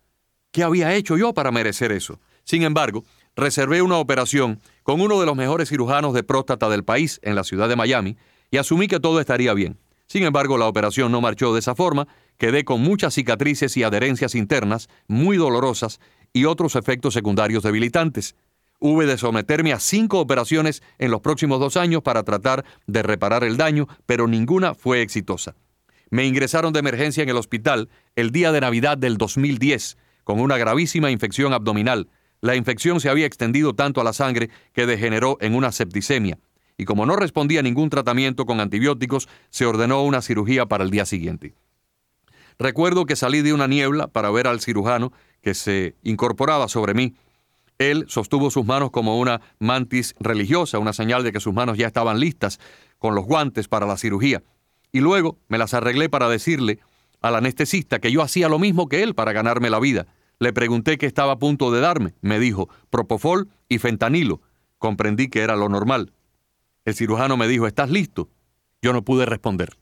¿Qué 0.51 0.63
había 0.63 0.94
hecho 0.94 1.18
yo 1.18 1.34
para 1.34 1.51
merecer 1.51 1.91
eso? 1.91 2.20
Sin 2.44 2.63
embargo, 2.63 3.03
reservé 3.36 3.82
una 3.82 3.98
operación 3.98 4.60
con 4.84 5.01
uno 5.01 5.20
de 5.20 5.25
los 5.25 5.36
mejores 5.36 5.70
cirujanos 5.70 6.13
de 6.13 6.24
próstata 6.24 6.70
del 6.70 6.84
país 6.84 7.20
en 7.24 7.36
la 7.36 7.44
ciudad 7.44 7.70
de 7.70 7.75
Miami 7.75 8.18
y 8.51 8.58
asumí 8.58 8.88
que 8.88 9.00
todo 9.00 9.20
estaría 9.20 9.53
bien. 9.53 9.79
Sin 10.08 10.24
embargo, 10.24 10.58
la 10.58 10.65
operación 10.68 11.12
no 11.12 11.22
marchó 11.22 11.53
de 11.53 11.60
esa 11.60 11.75
forma, 11.75 12.08
quedé 12.38 12.65
con 12.65 12.82
muchas 12.82 13.13
cicatrices 13.13 13.77
y 13.77 13.84
adherencias 13.84 14.34
internas 14.34 14.89
muy 15.08 15.38
dolorosas 15.38 16.00
y 16.33 16.45
otros 16.45 16.75
efectos 16.75 17.13
secundarios 17.13 17.63
debilitantes. 17.63 18.36
Hube 18.79 19.05
de 19.05 19.17
someterme 19.17 19.74
a 19.74 19.79
cinco 19.79 20.19
operaciones 20.19 20.81
en 20.98 21.12
los 21.12 21.21
próximos 21.21 21.59
dos 21.59 21.75
años 21.77 22.01
para 22.01 22.24
tratar 22.24 22.63
de 22.88 23.03
reparar 23.03 23.43
el 23.43 23.57
daño, 23.57 23.88
pero 24.05 24.27
ninguna 24.27 24.74
fue 24.74 25.01
exitosa. 25.01 25.55
Me 26.12 26.25
ingresaron 26.25 26.74
de 26.74 26.79
emergencia 26.79 27.24
en 27.24 27.29
el 27.29 27.38
hospital 27.38 27.89
el 28.15 28.31
día 28.31 28.51
de 28.51 28.62
Navidad 28.62 28.98
del 28.98 29.17
2010 29.17 29.98
con 30.29 30.39
una 30.39 30.57
gravísima 30.57 31.09
infección 31.09 31.53
abdominal. 31.53 32.07
La 32.41 32.55
infección 32.55 33.00
se 33.00 33.09
había 33.09 33.25
extendido 33.25 33.74
tanto 33.74 34.00
a 34.00 34.03
la 34.03 34.13
sangre 34.13 34.51
que 34.74 34.86
degeneró 34.86 35.38
en 35.41 35.55
una 35.55 35.71
septicemia. 35.71 36.38
Y 36.77 36.86
como 36.86 37.07
no 37.07 37.15
respondía 37.15 37.62
a 37.62 37.63
ningún 37.63 37.89
tratamiento 37.89 38.45
con 38.45 38.59
antibióticos, 38.59 39.27
se 39.50 39.65
ordenó 39.65 40.03
una 40.03 40.21
cirugía 40.21 40.67
para 40.67 40.83
el 40.83 40.91
día 40.91 41.05
siguiente. 41.05 41.55
Recuerdo 42.59 43.05
que 43.05 43.15
salí 43.15 43.41
de 43.41 43.53
una 43.53 43.67
niebla 43.67 44.07
para 44.07 44.29
ver 44.29 44.45
al 44.45 44.62
cirujano 44.62 45.12
que 45.41 45.53
se 45.53 45.96
incorporaba 46.03 46.67
sobre 46.67 46.93
mí. 46.93 47.15
Él 47.77 48.05
sostuvo 48.08 48.51
sus 48.51 48.65
manos 48.65 48.91
como 48.91 49.19
una 49.19 49.41
mantis 49.60 50.13
religiosa, 50.19 50.79
una 50.79 50.93
señal 50.93 51.24
de 51.24 51.31
que 51.31 51.39
sus 51.39 51.53
manos 51.53 51.77
ya 51.77 51.88
estaban 51.88 52.19
listas 52.19 52.60
con 52.98 53.15
los 53.15 53.25
guantes 53.25 53.67
para 53.67 53.86
la 53.86 53.98
cirugía. 53.98 54.43
Y 54.91 55.00
luego 55.00 55.38
me 55.48 55.58
las 55.58 55.74
arreglé 55.74 56.10
para 56.10 56.27
decirle 56.27 56.79
al 57.22 57.36
anestesista 57.36 58.00
que 58.00 58.12
yo 58.12 58.22
hacía 58.22 58.50
lo 58.50 58.60
mismo 58.60 58.89
que 58.89 59.03
él 59.03 59.15
para 59.15 59.31
ganarme 59.31 59.69
la 59.69 59.79
vida. 59.79 60.08
Le 60.39 60.53
pregunté 60.53 60.98
qué 60.98 61.05
estaba 61.05 61.34
a 61.34 61.39
punto 61.39 61.72
de 61.72 61.81
darme. 61.81 62.13
Me 62.22 62.39
dijo, 62.39 62.69
propofol 62.89 63.50
y 63.67 63.77
fentanilo. 63.77 64.41
Comprendí 64.77 65.29
que 65.29 65.41
era 65.41 65.55
lo 65.55 65.69
normal. 65.69 66.13
El 66.86 66.96
cirujano 66.96 67.38
me 67.38 67.48
dijo, 67.48 67.67
¿estás 67.67 67.89
listo? 67.89 68.29
Yo 68.81 68.93
no 68.93 69.03
pude 69.03 69.25
responder. 69.25 69.77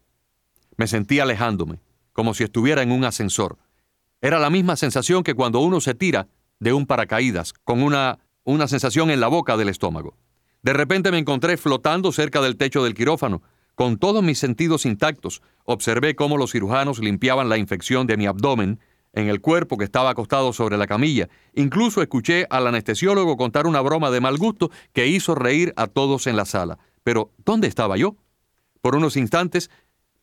Me 0.76 0.88
sentí 0.88 1.20
alejándome, 1.20 1.80
como 2.12 2.34
si 2.34 2.44
estuviera 2.44 2.82
en 2.82 2.92
un 2.92 3.04
ascensor. 3.06 3.58
Era 4.22 4.40
la 4.40 4.50
misma 4.50 4.76
sensación 4.76 5.24
que 5.24 5.36
cuando 5.36 5.60
uno 5.60 5.80
se 5.80 5.94
tira 5.94 6.28
de 6.60 6.74
un 6.74 6.88
paracaídas, 6.88 7.54
con 7.54 7.84
una, 7.84 8.20
una 8.44 8.68
sensación 8.68 9.12
en 9.12 9.20
la 9.20 9.28
boca 9.28 9.58
del 9.58 9.70
estómago. 9.70 10.16
De 10.64 10.74
repente 10.74 11.12
me 11.12 11.20
encontré 11.20 11.56
flotando 11.58 12.12
cerca 12.12 12.42
del 12.42 12.58
techo 12.58 12.84
del 12.84 12.96
quirófano, 12.96 13.44
con 13.76 13.98
todos 13.98 14.24
mis 14.24 14.40
sentidos 14.40 14.88
intactos. 14.88 15.44
Observé 15.66 16.16
cómo 16.16 16.38
los 16.38 16.52
cirujanos 16.52 16.98
limpiaban 16.98 17.48
la 17.48 17.60
infección 17.60 18.08
de 18.08 18.18
mi 18.18 18.26
abdomen 18.26 18.80
en 19.14 19.30
el 19.30 19.40
cuerpo 19.40 19.78
que 19.78 19.86
estaba 19.86 20.10
acostado 20.10 20.52
sobre 20.52 20.78
la 20.78 20.88
camilla. 20.88 21.30
Incluso 21.54 22.02
escuché 22.02 22.48
al 22.50 22.66
anestesiólogo 22.66 23.38
contar 23.38 23.68
una 23.68 23.82
broma 23.82 24.10
de 24.10 24.20
mal 24.20 24.38
gusto 24.38 24.72
que 24.94 25.08
hizo 25.08 25.36
reír 25.36 25.74
a 25.76 25.86
todos 25.86 26.26
en 26.26 26.36
la 26.36 26.46
sala. 26.46 26.80
Pero, 27.04 27.32
¿dónde 27.46 27.68
estaba 27.68 27.98
yo? 27.98 28.16
Por 28.82 28.96
unos 28.96 29.16
instantes 29.16 29.70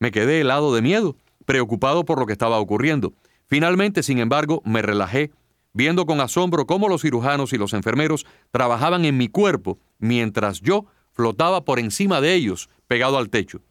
me 0.01 0.11
quedé 0.11 0.41
helado 0.41 0.75
de 0.75 0.83
miedo, 0.83 1.17
preocupado 1.47 2.05
por 2.05 2.19
lo 2.19 2.27
que 2.27 2.33
estaba 2.33 2.59
ocurriendo. 2.59 3.15
Finalmente, 3.55 4.03
sin 4.03 4.19
embargo, 4.19 4.63
me 4.65 4.83
relajé, 4.83 5.31
viendo 5.73 6.07
con 6.07 6.21
asombro 6.21 6.67
cómo 6.67 6.89
los 6.89 7.03
cirujanos 7.03 7.53
y 7.53 7.57
los 7.57 7.73
enfermeros 7.73 8.27
trabajaban 8.51 9.05
en 9.05 9.17
mi 9.17 9.29
cuerpo 9.29 9.79
mientras 10.01 10.61
yo 10.61 10.87
flotaba 11.13 11.65
por 11.65 11.79
encima 11.79 12.21
de 12.21 12.35
ellos, 12.35 12.69
pegado 12.89 13.17
al 13.17 13.31
techo. 13.31 13.63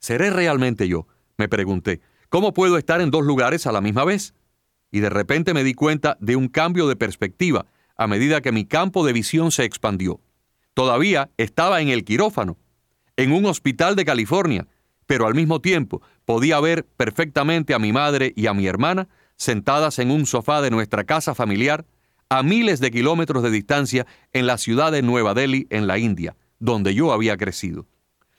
¿Seré 0.00 0.28
realmente 0.28 0.86
yo? 0.86 1.06
me 1.38 1.48
pregunté. 1.48 2.02
¿Cómo 2.28 2.52
puedo 2.52 2.76
estar 2.76 3.00
en 3.00 3.10
dos 3.10 3.24
lugares 3.24 3.66
a 3.66 3.72
la 3.72 3.80
misma 3.80 4.04
vez? 4.04 4.34
Y 4.90 5.00
de 5.00 5.08
repente 5.08 5.54
me 5.54 5.64
di 5.64 5.72
cuenta 5.72 6.18
de 6.20 6.36
un 6.36 6.48
cambio 6.48 6.86
de 6.86 6.96
perspectiva 6.96 7.64
a 7.96 8.06
medida 8.06 8.42
que 8.42 8.52
mi 8.52 8.66
campo 8.66 9.06
de 9.06 9.14
visión 9.14 9.50
se 9.50 9.64
expandió. 9.64 10.20
Todavía 10.74 11.30
estaba 11.38 11.80
en 11.80 11.88
el 11.88 12.04
quirófano, 12.04 12.58
en 13.16 13.32
un 13.32 13.46
hospital 13.46 13.96
de 13.96 14.04
California, 14.04 14.66
pero 15.06 15.26
al 15.26 15.34
mismo 15.34 15.60
tiempo 15.60 16.02
podía 16.24 16.60
ver 16.60 16.86
perfectamente 16.86 17.74
a 17.74 17.78
mi 17.78 17.92
madre 17.92 18.32
y 18.36 18.46
a 18.46 18.54
mi 18.54 18.66
hermana 18.66 19.08
sentadas 19.36 19.98
en 19.98 20.10
un 20.10 20.26
sofá 20.26 20.60
de 20.62 20.70
nuestra 20.70 21.04
casa 21.04 21.34
familiar 21.34 21.84
a 22.28 22.42
miles 22.42 22.80
de 22.80 22.90
kilómetros 22.90 23.42
de 23.42 23.50
distancia 23.50 24.06
en 24.32 24.46
la 24.46 24.58
ciudad 24.58 24.92
de 24.92 25.02
Nueva 25.02 25.34
Delhi, 25.34 25.66
en 25.70 25.86
la 25.86 25.98
India, 25.98 26.36
donde 26.58 26.94
yo 26.94 27.12
había 27.12 27.36
crecido. 27.36 27.86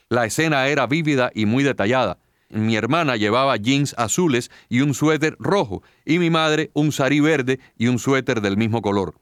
La 0.08 0.24
escena 0.24 0.66
era 0.68 0.86
vívida 0.86 1.30
y 1.34 1.46
muy 1.46 1.64
detallada. 1.64 2.18
Mi 2.48 2.76
hermana 2.76 3.16
llevaba 3.16 3.56
jeans 3.56 3.94
azules 3.98 4.50
y 4.68 4.80
un 4.80 4.94
suéter 4.94 5.36
rojo, 5.38 5.82
y 6.04 6.18
mi 6.18 6.30
madre 6.30 6.70
un 6.74 6.92
sarí 6.92 7.20
verde 7.20 7.58
y 7.76 7.88
un 7.88 7.98
suéter 7.98 8.40
del 8.40 8.56
mismo 8.56 8.82
color. 8.82 9.14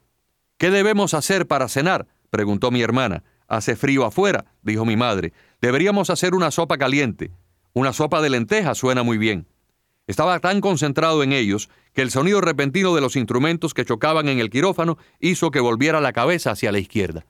¿Qué 0.59 0.71
debemos 0.71 1.15
hacer 1.15 1.47
para 1.47 1.69
cenar? 1.69 2.07
preguntó 2.31 2.71
mi 2.71 2.83
hermana. 2.83 3.23
Hace 3.49 3.77
frío 3.77 4.05
afuera, 4.05 4.47
dijo 4.63 4.85
mi 4.85 4.97
madre. 4.97 5.33
Deberíamos 5.61 6.11
hacer 6.11 6.35
una 6.35 6.51
sopa 6.51 6.79
caliente. 6.79 7.31
Una 7.73 7.93
sopa 7.93 8.23
de 8.23 8.31
lentejas 8.31 8.79
suena 8.79 9.03
muy 9.03 9.19
bien. 9.19 9.47
Estaba 10.07 10.39
tan 10.41 10.61
concentrado 10.61 11.23
en 11.23 11.33
ellos 11.33 11.71
que 11.93 12.03
el 12.03 12.11
sonido 12.11 12.41
repentino 12.41 12.95
de 12.95 13.01
los 13.01 13.17
instrumentos 13.17 13.73
que 13.75 13.85
chocaban 13.85 14.29
en 14.29 14.39
el 14.39 14.51
quirófano 14.51 14.99
hizo 15.19 15.51
que 15.51 15.61
volviera 15.61 16.01
la 16.01 16.13
cabeza 16.13 16.51
hacia 16.51 16.73
la 16.73 16.79
izquierda. 16.79 17.27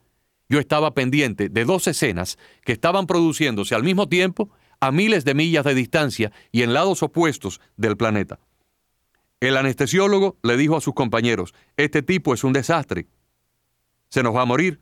Yo 0.49 0.59
estaba 0.59 0.93
pendiente 0.93 1.49
de 1.49 1.65
dos 1.65 1.87
escenas 1.87 2.37
que 2.63 2.73
estaban 2.73 3.07
produciéndose 3.07 3.75
al 3.75 3.83
mismo 3.83 4.07
tiempo 4.09 4.49
a 4.79 4.91
miles 4.91 5.25
de 5.25 5.33
millas 5.33 5.65
de 5.65 5.73
distancia 5.73 6.31
y 6.51 6.61
en 6.63 6.73
lados 6.73 7.01
opuestos 7.01 7.61
del 7.77 7.97
planeta. 7.97 8.39
El 9.39 9.57
anestesiólogo 9.57 10.37
le 10.43 10.57
dijo 10.57 10.75
a 10.75 10.81
sus 10.81 10.93
compañeros, 10.93 11.53
este 11.77 12.01
tipo 12.01 12.33
es 12.33 12.43
un 12.43 12.53
desastre, 12.53 13.07
se 14.09 14.23
nos 14.23 14.35
va 14.35 14.41
a 14.41 14.45
morir. 14.45 14.79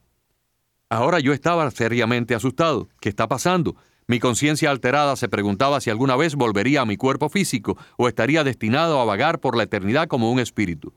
Ahora 0.90 1.20
yo 1.20 1.34
estaba 1.34 1.70
seriamente 1.72 2.36
asustado. 2.36 2.90
¿Qué 3.00 3.10
está 3.10 3.28
pasando? 3.28 3.76
Mi 4.06 4.20
conciencia 4.20 4.70
alterada 4.70 5.16
se 5.16 5.30
preguntaba 5.30 5.80
si 5.80 5.90
alguna 5.90 6.16
vez 6.16 6.36
volvería 6.36 6.82
a 6.82 6.86
mi 6.86 6.98
cuerpo 6.98 7.30
físico 7.30 7.78
o 7.98 8.08
estaría 8.08 8.44
destinado 8.44 9.00
a 9.00 9.06
vagar 9.06 9.40
por 9.40 9.56
la 9.56 9.64
eternidad 9.64 10.08
como 10.08 10.32
un 10.32 10.40
espíritu. 10.40 10.94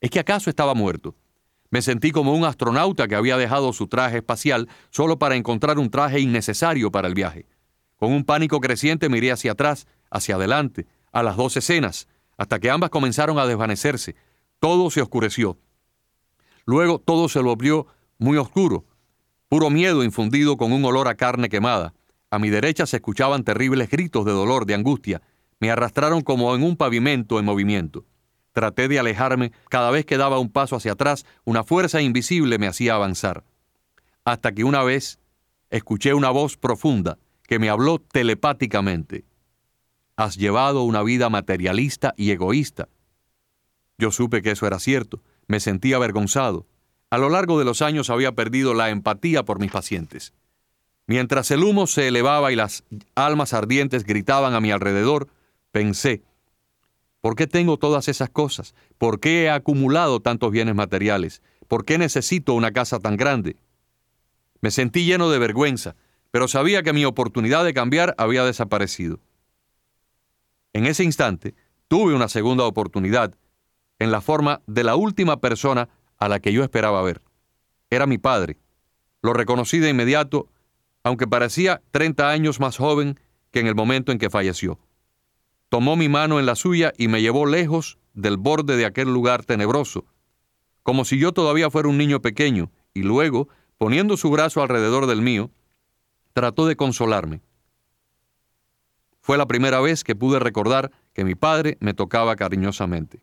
¿Es 0.00 0.10
que 0.10 0.20
acaso 0.20 0.50
estaba 0.50 0.74
muerto? 0.74 1.16
Me 1.70 1.82
sentí 1.82 2.12
como 2.12 2.34
un 2.34 2.44
astronauta 2.44 3.08
que 3.08 3.16
había 3.16 3.36
dejado 3.36 3.72
su 3.72 3.88
traje 3.88 4.18
espacial 4.18 4.68
solo 4.90 5.18
para 5.18 5.34
encontrar 5.34 5.78
un 5.78 5.90
traje 5.90 6.20
innecesario 6.20 6.92
para 6.92 7.08
el 7.08 7.14
viaje. 7.14 7.46
Con 7.96 8.12
un 8.12 8.24
pánico 8.24 8.60
creciente 8.60 9.08
miré 9.08 9.32
hacia 9.32 9.52
atrás, 9.52 9.88
hacia 10.10 10.36
adelante, 10.36 10.86
a 11.10 11.22
las 11.22 11.36
dos 11.36 11.56
escenas, 11.56 12.06
hasta 12.36 12.60
que 12.60 12.70
ambas 12.70 12.90
comenzaron 12.90 13.38
a 13.38 13.46
desvanecerse. 13.46 14.14
Todo 14.60 14.90
se 14.90 15.02
oscureció. 15.02 15.58
Luego 16.64 16.98
todo 16.98 17.28
se 17.28 17.40
volvió 17.40 17.86
muy 18.18 18.36
oscuro, 18.36 18.84
puro 19.54 19.70
miedo 19.70 20.02
infundido 20.02 20.56
con 20.56 20.72
un 20.72 20.84
olor 20.84 21.06
a 21.06 21.14
carne 21.14 21.48
quemada. 21.48 21.94
A 22.28 22.40
mi 22.40 22.50
derecha 22.50 22.86
se 22.86 22.96
escuchaban 22.96 23.44
terribles 23.44 23.88
gritos 23.88 24.24
de 24.24 24.32
dolor, 24.32 24.66
de 24.66 24.74
angustia. 24.74 25.22
Me 25.60 25.70
arrastraron 25.70 26.22
como 26.22 26.56
en 26.56 26.64
un 26.64 26.76
pavimento 26.76 27.38
en 27.38 27.44
movimiento. 27.44 28.04
Traté 28.50 28.88
de 28.88 28.98
alejarme. 28.98 29.52
Cada 29.68 29.92
vez 29.92 30.06
que 30.06 30.16
daba 30.16 30.40
un 30.40 30.50
paso 30.50 30.74
hacia 30.74 30.90
atrás, 30.90 31.24
una 31.44 31.62
fuerza 31.62 32.02
invisible 32.02 32.58
me 32.58 32.66
hacía 32.66 32.96
avanzar. 32.96 33.44
Hasta 34.24 34.50
que 34.50 34.64
una 34.64 34.82
vez 34.82 35.20
escuché 35.70 36.14
una 36.14 36.30
voz 36.30 36.56
profunda 36.56 37.18
que 37.44 37.60
me 37.60 37.70
habló 37.70 38.00
telepáticamente. 38.00 39.24
Has 40.16 40.34
llevado 40.34 40.82
una 40.82 41.04
vida 41.04 41.30
materialista 41.30 42.12
y 42.16 42.32
egoísta. 42.32 42.88
Yo 43.98 44.10
supe 44.10 44.42
que 44.42 44.50
eso 44.50 44.66
era 44.66 44.80
cierto. 44.80 45.22
Me 45.46 45.60
sentí 45.60 45.92
avergonzado. 45.92 46.66
A 47.10 47.18
lo 47.18 47.28
largo 47.28 47.58
de 47.58 47.64
los 47.64 47.82
años 47.82 48.10
había 48.10 48.32
perdido 48.32 48.74
la 48.74 48.90
empatía 48.90 49.44
por 49.44 49.60
mis 49.60 49.70
pacientes. 49.70 50.32
Mientras 51.06 51.50
el 51.50 51.62
humo 51.62 51.86
se 51.86 52.08
elevaba 52.08 52.50
y 52.50 52.56
las 52.56 52.84
almas 53.14 53.52
ardientes 53.52 54.04
gritaban 54.04 54.54
a 54.54 54.60
mi 54.60 54.70
alrededor, 54.70 55.28
pensé, 55.70 56.22
¿por 57.20 57.36
qué 57.36 57.46
tengo 57.46 57.76
todas 57.76 58.08
esas 58.08 58.30
cosas? 58.30 58.74
¿Por 58.96 59.20
qué 59.20 59.44
he 59.44 59.50
acumulado 59.50 60.20
tantos 60.20 60.50
bienes 60.50 60.74
materiales? 60.74 61.42
¿Por 61.68 61.84
qué 61.84 61.98
necesito 61.98 62.54
una 62.54 62.72
casa 62.72 63.00
tan 63.00 63.16
grande? 63.16 63.56
Me 64.60 64.70
sentí 64.70 65.04
lleno 65.04 65.28
de 65.30 65.38
vergüenza, 65.38 65.94
pero 66.30 66.48
sabía 66.48 66.82
que 66.82 66.94
mi 66.94 67.04
oportunidad 67.04 67.64
de 67.64 67.74
cambiar 67.74 68.14
había 68.18 68.44
desaparecido. 68.44 69.20
En 70.72 70.86
ese 70.86 71.04
instante, 71.04 71.54
tuve 71.86 72.14
una 72.14 72.28
segunda 72.28 72.64
oportunidad 72.64 73.34
en 73.98 74.10
la 74.10 74.20
forma 74.20 74.62
de 74.66 74.84
la 74.84 74.96
última 74.96 75.40
persona 75.40 75.88
a 76.24 76.28
la 76.28 76.40
que 76.40 76.52
yo 76.52 76.62
esperaba 76.62 77.02
ver. 77.02 77.22
Era 77.90 78.06
mi 78.06 78.18
padre. 78.18 78.56
Lo 79.22 79.32
reconocí 79.32 79.78
de 79.78 79.90
inmediato 79.90 80.48
aunque 81.04 81.28
parecía 81.28 81.82
30 81.92 82.30
años 82.30 82.58
más 82.58 82.78
joven 82.78 83.20
que 83.52 83.60
en 83.60 83.68
el 83.68 83.74
momento 83.74 84.10
en 84.10 84.18
que 84.18 84.30
falleció. 84.30 84.80
Tomó 85.68 85.96
mi 85.96 86.08
mano 86.08 86.40
en 86.40 86.46
la 86.46 86.56
suya 86.56 86.92
y 86.96 87.08
me 87.08 87.20
llevó 87.20 87.46
lejos 87.46 87.98
del 88.14 88.38
borde 88.38 88.76
de 88.76 88.86
aquel 88.86 89.12
lugar 89.12 89.44
tenebroso, 89.44 90.06
como 90.82 91.04
si 91.04 91.18
yo 91.18 91.32
todavía 91.32 91.70
fuera 91.70 91.88
un 91.88 91.98
niño 91.98 92.20
pequeño, 92.20 92.70
y 92.94 93.02
luego, 93.02 93.48
poniendo 93.76 94.16
su 94.16 94.30
brazo 94.30 94.62
alrededor 94.62 95.06
del 95.06 95.20
mío, 95.20 95.50
trató 96.32 96.66
de 96.66 96.76
consolarme. 96.76 97.42
Fue 99.20 99.36
la 99.36 99.46
primera 99.46 99.80
vez 99.80 100.04
que 100.04 100.16
pude 100.16 100.38
recordar 100.38 100.90
que 101.12 101.24
mi 101.24 101.34
padre 101.34 101.76
me 101.80 101.94
tocaba 101.94 102.36
cariñosamente. 102.36 103.20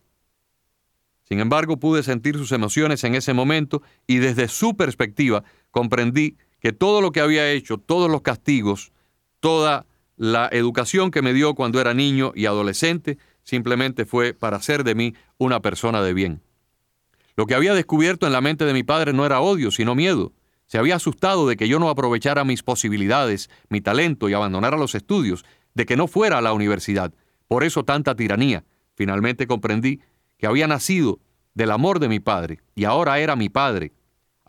Sin 1.32 1.40
embargo, 1.40 1.78
pude 1.78 2.04
sentir 2.04 2.36
sus 2.36 2.52
emociones 2.52 3.06
en 3.06 3.16
ese 3.16 3.32
momento 3.32 3.82
y 4.06 4.18
desde 4.18 4.50
su 4.50 4.76
perspectiva 4.76 5.46
comprendí 5.70 6.36
que 6.60 6.74
todo 6.74 7.00
lo 7.00 7.14
que 7.14 7.22
había 7.22 7.50
hecho, 7.50 7.78
todos 7.78 8.12
los 8.12 8.22
castigos, 8.22 8.92
toda 9.40 9.86
la 10.18 10.50
educación 10.52 11.10
que 11.10 11.22
me 11.22 11.32
dio 11.32 11.56
cuando 11.56 11.80
era 11.80 11.94
niño 11.94 12.34
y 12.36 12.48
adolescente, 12.48 13.18
simplemente 13.44 14.04
fue 14.04 14.34
para 14.34 14.58
hacer 14.58 14.84
de 14.84 14.94
mí 14.94 15.14
una 15.38 15.62
persona 15.62 16.02
de 16.02 16.14
bien. 16.14 16.42
Lo 17.38 17.46
que 17.46 17.56
había 17.56 17.74
descubierto 17.74 18.28
en 18.28 18.34
la 18.34 18.42
mente 18.42 18.66
de 18.66 18.74
mi 18.74 18.84
padre 18.84 19.14
no 19.14 19.26
era 19.26 19.40
odio, 19.40 19.72
sino 19.72 19.96
miedo. 19.96 20.34
Se 20.66 20.80
había 20.80 20.98
asustado 20.98 21.48
de 21.48 21.56
que 21.56 21.70
yo 21.70 21.80
no 21.80 21.88
aprovechara 21.88 22.44
mis 22.44 22.62
posibilidades, 22.62 23.50
mi 23.70 23.80
talento 23.80 24.28
y 24.28 24.34
abandonara 24.34 24.76
los 24.76 24.96
estudios, 24.96 25.46
de 25.76 25.86
que 25.86 25.96
no 25.96 26.10
fuera 26.10 26.40
a 26.40 26.42
la 26.42 26.52
universidad. 26.52 27.14
Por 27.48 27.64
eso 27.64 27.86
tanta 27.86 28.18
tiranía. 28.18 28.66
Finalmente 28.96 29.48
comprendí 29.48 30.02
que 30.42 30.48
había 30.48 30.68
nacido 30.68 31.22
del 31.54 31.72
amor 31.72 32.00
de 32.00 32.10
mi 32.10 32.20
padre 32.20 32.60
y 32.76 32.84
ahora 32.84 33.20
era 33.20 33.38
mi 33.38 33.48
padre 33.48 33.94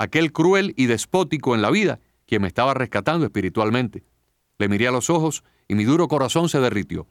aquel 0.02 0.32
cruel 0.32 0.74
y 0.76 0.86
despótico 0.86 1.54
en 1.54 1.62
la 1.62 1.70
vida, 1.70 2.00
quien 2.26 2.42
me 2.42 2.48
estaba 2.48 2.74
rescatando 2.74 3.24
espiritualmente. 3.24 4.02
Le 4.58 4.68
miré 4.68 4.88
a 4.88 4.90
los 4.90 5.10
ojos 5.10 5.44
y 5.68 5.76
mi 5.76 5.84
duro 5.84 6.08
corazón 6.08 6.48
se 6.48 6.60
derritió. 6.60 7.06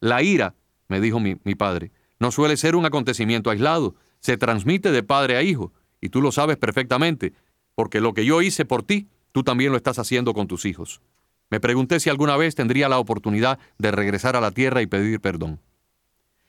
La 0.00 0.22
ira, 0.22 0.54
me 0.88 1.00
dijo 1.00 1.20
mi, 1.20 1.36
mi 1.44 1.54
padre, 1.54 1.92
no 2.18 2.30
suele 2.30 2.56
ser 2.56 2.74
un 2.74 2.86
acontecimiento 2.86 3.50
aislado, 3.50 3.96
se 4.20 4.38
transmite 4.38 4.92
de 4.92 5.02
padre 5.02 5.36
a 5.36 5.42
hijo, 5.42 5.72
y 6.00 6.08
tú 6.08 6.22
lo 6.22 6.32
sabes 6.32 6.56
perfectamente, 6.56 7.34
porque 7.74 8.00
lo 8.00 8.14
que 8.14 8.24
yo 8.24 8.40
hice 8.40 8.64
por 8.64 8.82
ti, 8.82 9.08
tú 9.32 9.42
también 9.42 9.72
lo 9.72 9.76
estás 9.76 9.98
haciendo 9.98 10.32
con 10.32 10.46
tus 10.46 10.64
hijos. 10.64 11.02
Me 11.50 11.60
pregunté 11.60 12.00
si 12.00 12.08
alguna 12.08 12.36
vez 12.36 12.54
tendría 12.54 12.88
la 12.88 12.98
oportunidad 12.98 13.58
de 13.78 13.90
regresar 13.90 14.36
a 14.36 14.40
la 14.40 14.52
tierra 14.52 14.80
y 14.80 14.86
pedir 14.86 15.20
perdón. 15.20 15.60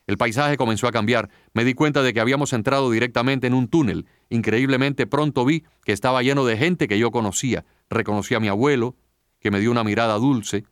El 0.06 0.18
paisaje 0.18 0.58
comenzó 0.58 0.88
a 0.88 0.92
cambiar. 0.92 1.30
Me 1.54 1.64
di 1.64 1.74
cuenta 1.74 2.04
de 2.04 2.14
que 2.14 2.20
habíamos 2.20 2.52
entrado 2.54 2.92
directamente 2.92 3.48
en 3.48 3.54
un 3.54 3.68
túnel. 3.68 4.06
Increíblemente 4.30 5.08
pronto 5.08 5.46
vi 5.46 5.64
que 5.86 5.94
estaba 5.94 6.24
lleno 6.24 6.46
de 6.46 6.58
gente 6.58 6.88
que 6.88 7.00
yo 7.00 7.12
conocía. 7.12 7.66
Reconocí 7.90 8.36
a 8.36 8.40
mi 8.40 8.50
abuelo, 8.50 8.96
que 9.40 9.52
me 9.52 9.60
dio 9.60 9.72
una 9.72 9.84
mirada 9.84 10.16
dulce. 10.16 10.66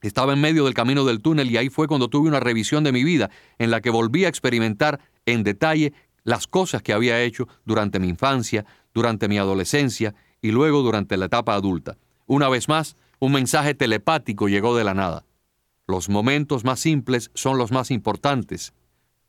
Estaba 0.00 0.32
en 0.32 0.40
medio 0.40 0.64
del 0.64 0.74
camino 0.74 1.04
del 1.04 1.20
túnel 1.20 1.50
y 1.50 1.56
ahí 1.56 1.70
fue 1.70 1.88
cuando 1.88 2.08
tuve 2.08 2.28
una 2.28 2.40
revisión 2.40 2.84
de 2.84 2.92
mi 2.92 3.04
vida 3.04 3.30
en 3.58 3.70
la 3.70 3.80
que 3.80 3.90
volví 3.90 4.24
a 4.24 4.28
experimentar 4.28 5.00
en 5.26 5.42
detalle 5.42 5.92
las 6.24 6.46
cosas 6.46 6.82
que 6.82 6.92
había 6.92 7.22
hecho 7.22 7.48
durante 7.64 7.98
mi 7.98 8.08
infancia, 8.08 8.64
durante 8.92 9.28
mi 9.28 9.38
adolescencia 9.38 10.14
y 10.40 10.50
luego 10.50 10.82
durante 10.82 11.16
la 11.16 11.26
etapa 11.26 11.54
adulta. 11.54 11.96
Una 12.26 12.48
vez 12.48 12.68
más, 12.68 12.96
un 13.18 13.32
mensaje 13.32 13.74
telepático 13.74 14.48
llegó 14.48 14.76
de 14.76 14.84
la 14.84 14.94
nada. 14.94 15.24
Los 15.88 16.10
momentos 16.10 16.64
más 16.64 16.80
simples 16.80 17.30
son 17.32 17.56
los 17.56 17.72
más 17.72 17.90
importantes. 17.90 18.74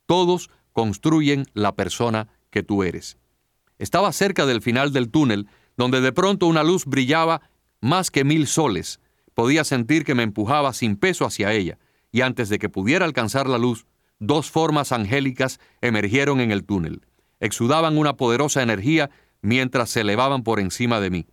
Todos 0.05 0.49
construyen 0.73 1.45
la 1.53 1.73
persona 1.73 2.27
que 2.51 2.63
tú 2.63 2.83
eres. 2.83 3.17
Estaba 3.77 4.11
cerca 4.11 4.45
del 4.45 4.61
final 4.61 4.91
del 4.91 5.09
túnel, 5.09 5.47
donde 5.77 6.01
de 6.01 6.11
pronto 6.11 6.47
una 6.47 6.63
luz 6.63 6.85
brillaba 6.85 7.41
más 7.79 8.11
que 8.11 8.25
mil 8.25 8.45
soles. 8.45 8.99
Podía 9.33 9.63
sentir 9.63 10.03
que 10.03 10.15
me 10.15 10.23
empujaba 10.23 10.73
sin 10.73 10.97
peso 10.97 11.25
hacia 11.25 11.53
ella, 11.53 11.79
y 12.11 12.21
antes 12.21 12.49
de 12.49 12.59
que 12.59 12.67
pudiera 12.67 13.05
alcanzar 13.05 13.47
la 13.47 13.57
luz, 13.57 13.85
dos 14.19 14.51
formas 14.51 14.91
angélicas 14.91 15.61
emergieron 15.79 16.41
en 16.41 16.51
el 16.51 16.65
túnel. 16.65 17.05
Exudaban 17.39 17.97
una 17.97 18.17
poderosa 18.17 18.61
energía 18.61 19.11
mientras 19.41 19.91
se 19.91 20.01
elevaban 20.01 20.43
por 20.43 20.59
encima 20.59 20.99
de 20.99 21.09
mí. 21.09 21.27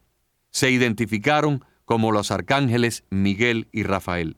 Se 0.50 0.70
identificaron 0.70 1.64
como 1.84 2.12
los 2.12 2.30
arcángeles 2.30 3.02
Miguel 3.10 3.66
y 3.72 3.82
Rafael. 3.82 4.36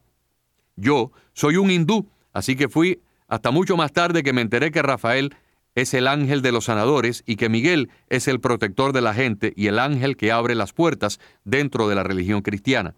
Yo 0.80 1.10
soy 1.32 1.56
un 1.56 1.70
hindú, 1.70 2.08
así 2.32 2.54
que 2.54 2.68
fui 2.68 3.00
hasta 3.26 3.50
mucho 3.50 3.76
más 3.76 3.92
tarde 3.92 4.22
que 4.22 4.32
me 4.32 4.42
enteré 4.42 4.70
que 4.70 4.80
Rafael 4.80 5.34
es 5.74 5.92
el 5.92 6.06
ángel 6.06 6.40
de 6.40 6.52
los 6.52 6.66
sanadores 6.66 7.24
y 7.26 7.36
que 7.36 7.48
Miguel 7.48 7.90
es 8.08 8.28
el 8.28 8.40
protector 8.40 8.92
de 8.92 9.00
la 9.00 9.12
gente 9.12 9.52
y 9.56 9.66
el 9.66 9.78
ángel 9.78 10.16
que 10.16 10.32
abre 10.32 10.54
las 10.54 10.72
puertas 10.72 11.18
dentro 11.44 11.88
de 11.88 11.96
la 11.96 12.04
religión 12.04 12.42
cristiana. 12.42 12.94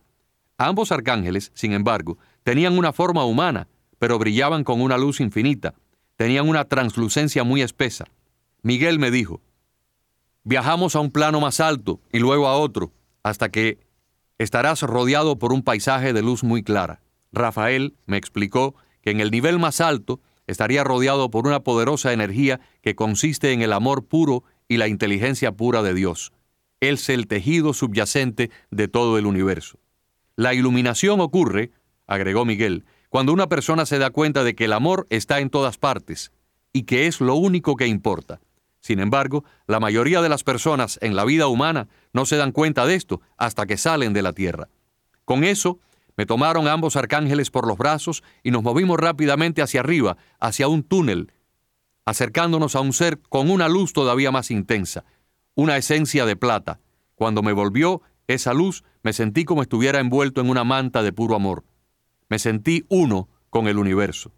Ambos 0.59 0.93
arcángeles, 0.93 1.53
sin 1.55 1.73
embargo, 1.73 2.19
tenían 2.43 2.77
una 2.77 2.93
forma 2.93 3.25
humana, 3.25 3.67
pero 3.99 4.19
brillaban 4.19 4.63
con 4.63 4.83
una 4.83 4.99
luz 4.99 5.21
infinita, 5.21 5.75
tenían 6.17 6.49
una 6.49 6.67
translucencia 6.67 7.45
muy 7.45 7.63
espesa. 7.63 8.07
Miguel 8.63 8.99
me 8.99 9.11
dijo, 9.11 9.41
viajamos 10.45 10.97
a 10.97 11.01
un 11.01 11.11
plano 11.11 11.41
más 11.41 11.61
alto 11.61 12.01
y 12.13 12.19
luego 12.19 12.47
a 12.47 12.59
otro, 12.59 12.93
hasta 13.23 13.49
que 13.49 13.79
estarás 14.39 14.83
rodeado 14.83 15.39
por 15.39 15.53
un 15.53 15.63
paisaje 15.63 16.13
de 16.13 16.23
luz 16.23 16.45
muy 16.45 16.63
clara. 16.63 17.01
Rafael 17.33 17.95
me 18.07 18.17
explicó 18.17 18.75
que 19.03 19.11
en 19.11 19.21
el 19.21 19.31
nivel 19.31 19.59
más 19.59 19.81
alto 19.81 20.21
estaría 20.47 20.85
rodeado 20.85 21.31
por 21.31 21.47
una 21.47 21.61
poderosa 21.61 22.13
energía 22.13 22.61
que 22.83 22.95
consiste 22.95 23.53
en 23.53 23.63
el 23.63 23.73
amor 23.73 24.07
puro 24.07 24.45
y 24.69 24.77
la 24.77 24.89
inteligencia 24.89 25.53
pura 25.53 25.83
de 25.83 25.95
Dios. 25.95 26.33
Él 26.81 26.95
es 26.95 27.09
el 27.09 27.27
tejido 27.27 27.73
subyacente 27.75 28.51
de 28.71 28.89
todo 28.89 29.19
el 29.19 29.27
universo. 29.27 29.79
La 30.37 30.55
iluminación 30.55 31.21
ocurre, 31.21 31.71
agregó 32.07 32.45
Miguel, 32.45 32.85
cuando 33.11 33.33
una 33.33 33.49
persona 33.49 33.87
se 33.87 33.99
da 33.99 34.11
cuenta 34.11 34.45
de 34.45 34.55
que 34.55 34.65
el 34.65 34.73
amor 34.73 35.07
está 35.11 35.41
en 35.41 35.51
todas 35.51 35.77
partes 35.77 36.33
y 36.73 36.85
que 36.85 37.07
es 37.07 37.21
lo 37.21 37.35
único 37.35 37.77
que 37.77 37.87
importa. 37.87 38.41
Sin 38.81 39.01
embargo, 39.01 39.45
la 39.67 39.81
mayoría 39.81 40.23
de 40.23 40.29
las 40.29 40.43
personas 40.43 40.99
en 41.03 41.15
la 41.15 41.25
vida 41.25 41.49
humana 41.49 41.89
no 42.13 42.25
se 42.25 42.37
dan 42.37 42.53
cuenta 42.53 42.87
de 42.87 42.95
esto 42.95 43.21
hasta 43.37 43.67
que 43.67 43.77
salen 43.77 44.15
de 44.15 44.23
la 44.23 44.33
tierra. 44.33 44.69
Con 45.25 45.45
eso, 45.45 45.79
me 46.17 46.27
tomaron 46.27 46.69
ambos 46.69 46.97
arcángeles 46.97 47.51
por 47.51 47.67
los 47.67 47.79
brazos 47.79 48.23
y 48.43 48.51
nos 48.51 48.63
movimos 48.63 48.99
rápidamente 48.99 49.63
hacia 49.63 49.81
arriba, 49.81 50.17
hacia 50.39 50.69
un 50.69 50.83
túnel, 50.83 51.33
acercándonos 52.05 52.77
a 52.77 52.81
un 52.81 52.93
ser 52.93 53.21
con 53.21 53.51
una 53.51 53.69
luz 53.69 53.93
todavía 53.93 54.31
más 54.31 54.51
intensa, 54.51 55.05
una 55.55 55.77
esencia 55.77 56.27
de 56.27 56.37
plata. 56.37 56.81
Cuando 57.15 57.43
me 57.43 57.53
volvió 57.53 58.03
esa 58.27 58.55
luz, 58.55 58.85
me 59.03 59.13
sentí 59.13 59.45
como 59.45 59.63
estuviera 59.63 60.01
envuelto 60.01 60.41
en 60.41 60.51
una 60.51 60.65
manta 60.65 61.03
de 61.03 61.13
puro 61.13 61.35
amor. 61.35 61.65
Me 62.29 62.39
sentí 62.39 62.85
uno 62.89 63.29
con 63.51 63.67
el 63.67 63.79
universo. 63.79 64.33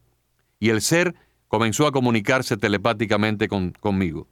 Y 0.59 0.71
el 0.71 0.81
ser 0.81 1.15
comenzó 1.49 1.87
a 1.87 1.93
comunicarse 1.93 2.57
telepáticamente 2.57 3.49
conmigo. 3.49 4.29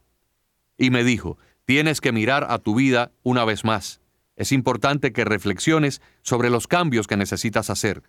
Y 0.77 0.89
me 0.89 1.03
dijo, 1.03 1.37
tienes 1.65 2.01
que 2.01 2.11
mirar 2.11 2.47
a 2.49 2.57
tu 2.57 2.75
vida 2.75 3.11
una 3.23 3.45
vez 3.45 3.63
más. 3.63 4.00
Es 4.41 4.51
importante 4.51 5.13
que 5.13 5.23
reflexiones 5.23 6.01
sobre 6.23 6.49
los 6.49 6.65
cambios 6.65 7.05
que 7.05 7.15
necesitas 7.15 7.69
hacer. 7.69 8.01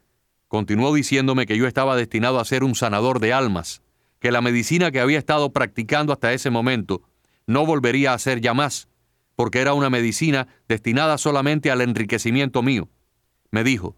Continuó 0.49 0.95
diciéndome 0.95 1.45
que 1.45 1.59
yo 1.59 1.67
estaba 1.67 1.95
destinado 1.95 2.41
a 2.41 2.45
ser 2.47 2.65
un 2.65 2.75
sanador 2.75 3.21
de 3.21 3.35
almas, 3.35 3.83
que 4.19 4.33
la 4.33 4.41
medicina 4.41 4.91
que 4.91 5.01
había 5.01 5.19
estado 5.19 5.53
practicando 5.53 6.11
hasta 6.11 6.33
ese 6.33 6.49
momento 6.49 7.03
no 7.47 7.67
volvería 7.67 8.15
a 8.15 8.19
ser 8.19 8.41
ya 8.41 8.55
más, 8.55 8.89
porque 9.37 9.61
era 9.61 9.75
una 9.75 9.91
medicina 9.91 10.49
destinada 10.69 11.19
solamente 11.19 11.71
al 11.71 11.83
enriquecimiento 11.83 12.63
mío. 12.63 12.89
Me 13.51 13.63
dijo, 13.63 13.95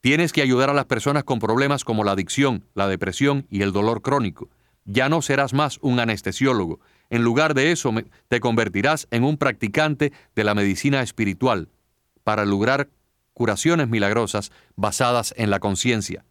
tienes 0.00 0.32
que 0.32 0.40
ayudar 0.40 0.70
a 0.70 0.74
las 0.74 0.86
personas 0.86 1.24
con 1.24 1.38
problemas 1.38 1.84
como 1.84 2.02
la 2.02 2.12
adicción, 2.12 2.64
la 2.72 2.88
depresión 2.88 3.46
y 3.50 3.60
el 3.60 3.72
dolor 3.72 4.00
crónico. 4.00 4.48
Ya 4.86 5.10
no 5.10 5.20
serás 5.20 5.52
más 5.52 5.78
un 5.82 6.00
anestesiólogo, 6.00 6.80
en 7.10 7.22
lugar 7.22 7.52
de 7.52 7.72
eso, 7.72 7.92
te 8.28 8.40
convertirás 8.40 9.06
en 9.10 9.22
un 9.22 9.36
practicante 9.36 10.12
de 10.34 10.44
la 10.44 10.54
medicina 10.54 11.02
espiritual 11.02 11.68
para 12.24 12.44
lograr 12.44 12.88
curaciones 13.34 13.88
milagrosas 13.88 14.50
basadas 14.76 15.34
en 15.36 15.50
la 15.50 15.60
conciencia. 15.60 16.24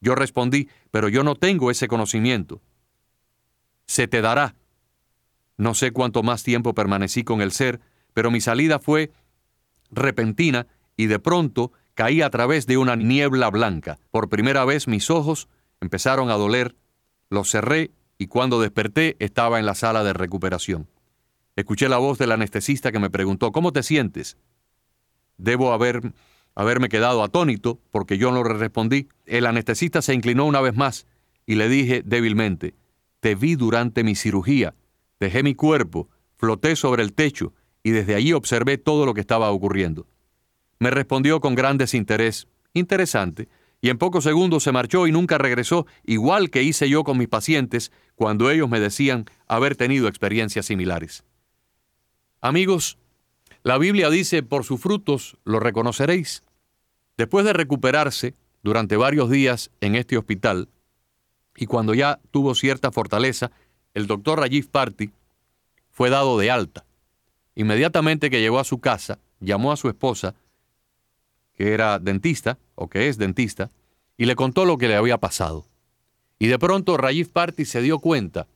Yo 0.00 0.14
respondí, 0.14 0.68
pero 0.90 1.08
yo 1.08 1.22
no 1.24 1.34
tengo 1.34 1.70
ese 1.70 1.88
conocimiento. 1.88 2.60
Se 3.86 4.08
te 4.08 4.20
dará. 4.20 4.54
No 5.56 5.74
sé 5.74 5.92
cuánto 5.92 6.22
más 6.22 6.42
tiempo 6.42 6.74
permanecí 6.74 7.22
con 7.24 7.40
el 7.40 7.52
ser, 7.52 7.80
pero 8.12 8.30
mi 8.30 8.40
salida 8.40 8.78
fue 8.78 9.12
repentina 9.90 10.66
y 10.96 11.06
de 11.06 11.18
pronto 11.18 11.72
caí 11.94 12.22
a 12.22 12.30
través 12.30 12.66
de 12.66 12.76
una 12.76 12.96
niebla 12.96 13.50
blanca. 13.50 13.98
Por 14.10 14.28
primera 14.28 14.64
vez 14.64 14.88
mis 14.88 15.10
ojos 15.10 15.48
empezaron 15.80 16.30
a 16.30 16.34
doler, 16.34 16.76
los 17.30 17.50
cerré 17.50 17.92
y 18.18 18.26
cuando 18.26 18.60
desperté 18.60 19.16
estaba 19.18 19.58
en 19.58 19.66
la 19.66 19.74
sala 19.74 20.04
de 20.04 20.12
recuperación. 20.12 20.88
Escuché 21.56 21.88
la 21.88 21.98
voz 21.98 22.18
del 22.18 22.32
anestesista 22.32 22.90
que 22.90 22.98
me 22.98 23.10
preguntó, 23.10 23.52
¿cómo 23.52 23.72
te 23.72 23.82
sientes? 23.82 24.36
Debo 25.36 25.72
haber, 25.72 26.12
haberme 26.54 26.88
quedado 26.88 27.22
atónito 27.22 27.80
porque 27.90 28.18
yo 28.18 28.30
no 28.30 28.44
le 28.44 28.54
respondí. 28.54 29.08
El 29.26 29.46
anestesista 29.46 30.02
se 30.02 30.14
inclinó 30.14 30.44
una 30.44 30.60
vez 30.60 30.74
más 30.74 31.06
y 31.46 31.56
le 31.56 31.68
dije 31.68 32.02
débilmente, 32.04 32.74
te 33.20 33.34
vi 33.34 33.54
durante 33.54 34.04
mi 34.04 34.14
cirugía, 34.14 34.74
dejé 35.20 35.42
mi 35.42 35.54
cuerpo, 35.54 36.08
floté 36.36 36.76
sobre 36.76 37.02
el 37.02 37.12
techo 37.12 37.52
y 37.82 37.90
desde 37.90 38.14
allí 38.14 38.32
observé 38.32 38.78
todo 38.78 39.06
lo 39.06 39.14
que 39.14 39.20
estaba 39.20 39.50
ocurriendo. 39.50 40.06
Me 40.78 40.90
respondió 40.90 41.40
con 41.40 41.54
gran 41.54 41.78
desinterés, 41.78 42.48
interesante, 42.72 43.48
y 43.80 43.90
en 43.90 43.98
pocos 43.98 44.24
segundos 44.24 44.62
se 44.62 44.72
marchó 44.72 45.06
y 45.06 45.12
nunca 45.12 45.36
regresó, 45.36 45.86
igual 46.04 46.50
que 46.50 46.62
hice 46.62 46.88
yo 46.88 47.04
con 47.04 47.18
mis 47.18 47.28
pacientes 47.28 47.92
cuando 48.14 48.50
ellos 48.50 48.68
me 48.68 48.80
decían 48.80 49.26
haber 49.46 49.76
tenido 49.76 50.08
experiencias 50.08 50.66
similares. 50.66 51.24
Amigos, 52.40 52.98
la 53.64 53.78
Biblia 53.78 54.10
dice, 54.10 54.42
por 54.42 54.64
sus 54.64 54.80
frutos 54.80 55.38
lo 55.44 55.58
reconoceréis. 55.58 56.44
Después 57.16 57.46
de 57.46 57.54
recuperarse 57.54 58.34
durante 58.62 58.96
varios 58.96 59.30
días 59.30 59.70
en 59.80 59.94
este 59.94 60.18
hospital, 60.18 60.68
y 61.56 61.66
cuando 61.66 61.94
ya 61.94 62.20
tuvo 62.30 62.54
cierta 62.54 62.92
fortaleza, 62.92 63.50
el 63.94 64.06
doctor 64.06 64.40
Rajiv 64.40 64.68
Party 64.68 65.10
fue 65.90 66.10
dado 66.10 66.38
de 66.38 66.50
alta. 66.50 66.84
Inmediatamente 67.54 68.28
que 68.28 68.40
llegó 68.40 68.58
a 68.58 68.64
su 68.64 68.80
casa, 68.80 69.18
llamó 69.40 69.72
a 69.72 69.76
su 69.76 69.88
esposa 69.88 70.34
que 71.54 71.72
era 71.72 71.98
dentista, 71.98 72.58
o 72.74 72.88
que 72.88 73.08
es 73.08 73.16
dentista, 73.16 73.70
y 74.18 74.26
le 74.26 74.36
contó 74.36 74.64
lo 74.64 74.76
que 74.76 74.88
le 74.88 74.96
había 74.96 75.18
pasado. 75.18 75.64
Y 76.38 76.48
de 76.48 76.58
pronto 76.58 76.96
Rajiv 76.96 77.30
Party 77.30 77.64
se 77.64 77.80
dio 77.80 77.98
cuenta 78.00 78.46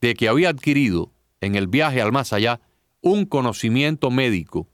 de 0.00 0.14
que 0.14 0.28
había 0.28 0.48
adquirido 0.48 1.12
en 1.40 1.54
el 1.54 1.68
viaje 1.68 2.00
al 2.00 2.12
más 2.12 2.32
allá 2.32 2.60
un 3.00 3.26
conocimiento 3.26 4.10
médico 4.10 4.68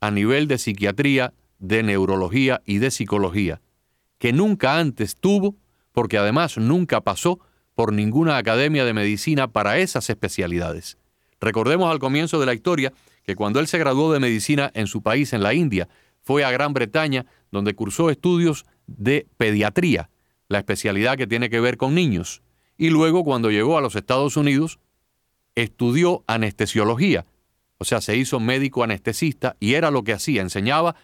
a 0.00 0.10
nivel 0.10 0.48
de 0.48 0.58
psiquiatría, 0.58 1.32
de 1.58 1.82
neurología 1.82 2.60
y 2.66 2.78
de 2.78 2.90
psicología, 2.90 3.60
que 4.18 4.32
nunca 4.32 4.78
antes 4.78 5.16
tuvo, 5.16 5.56
porque 5.92 6.18
además 6.18 6.58
nunca 6.58 7.00
pasó 7.00 7.38
por 7.74 7.92
ninguna 7.92 8.36
academia 8.36 8.84
de 8.84 8.94
medicina 8.94 9.48
para 9.48 9.78
esas 9.78 10.10
especialidades. 10.10 10.98
Recordemos 11.40 11.90
al 11.90 11.98
comienzo 11.98 12.38
de 12.38 12.46
la 12.46 12.54
historia 12.54 12.92
que 13.24 13.36
cuando 13.36 13.60
él 13.60 13.66
se 13.66 13.78
graduó 13.78 14.12
de 14.12 14.20
medicina 14.20 14.70
en 14.74 14.86
su 14.86 15.02
país, 15.02 15.32
en 15.32 15.42
la 15.42 15.54
India, 15.54 15.88
fue 16.22 16.44
a 16.44 16.50
Gran 16.50 16.72
Bretaña, 16.72 17.26
donde 17.50 17.74
cursó 17.74 18.10
estudios 18.10 18.64
de 18.86 19.26
pediatría, 19.36 20.10
la 20.48 20.58
especialidad 20.58 21.16
que 21.16 21.26
tiene 21.26 21.50
que 21.50 21.60
ver 21.60 21.76
con 21.76 21.94
niños. 21.94 22.42
Y 22.76 22.90
luego, 22.90 23.24
cuando 23.24 23.50
llegó 23.50 23.78
a 23.78 23.80
los 23.80 23.96
Estados 23.96 24.36
Unidos, 24.36 24.78
estudió 25.54 26.24
anestesiología. 26.26 27.26
O 27.82 27.84
sea, 27.84 28.00
se 28.00 28.16
hizo 28.16 28.38
médico 28.38 28.84
anestesista 28.84 29.56
y 29.58 29.74
era 29.74 29.90
lo 29.90 30.04
que 30.04 30.12
hacía. 30.12 30.40
Enseñaba 30.40 30.94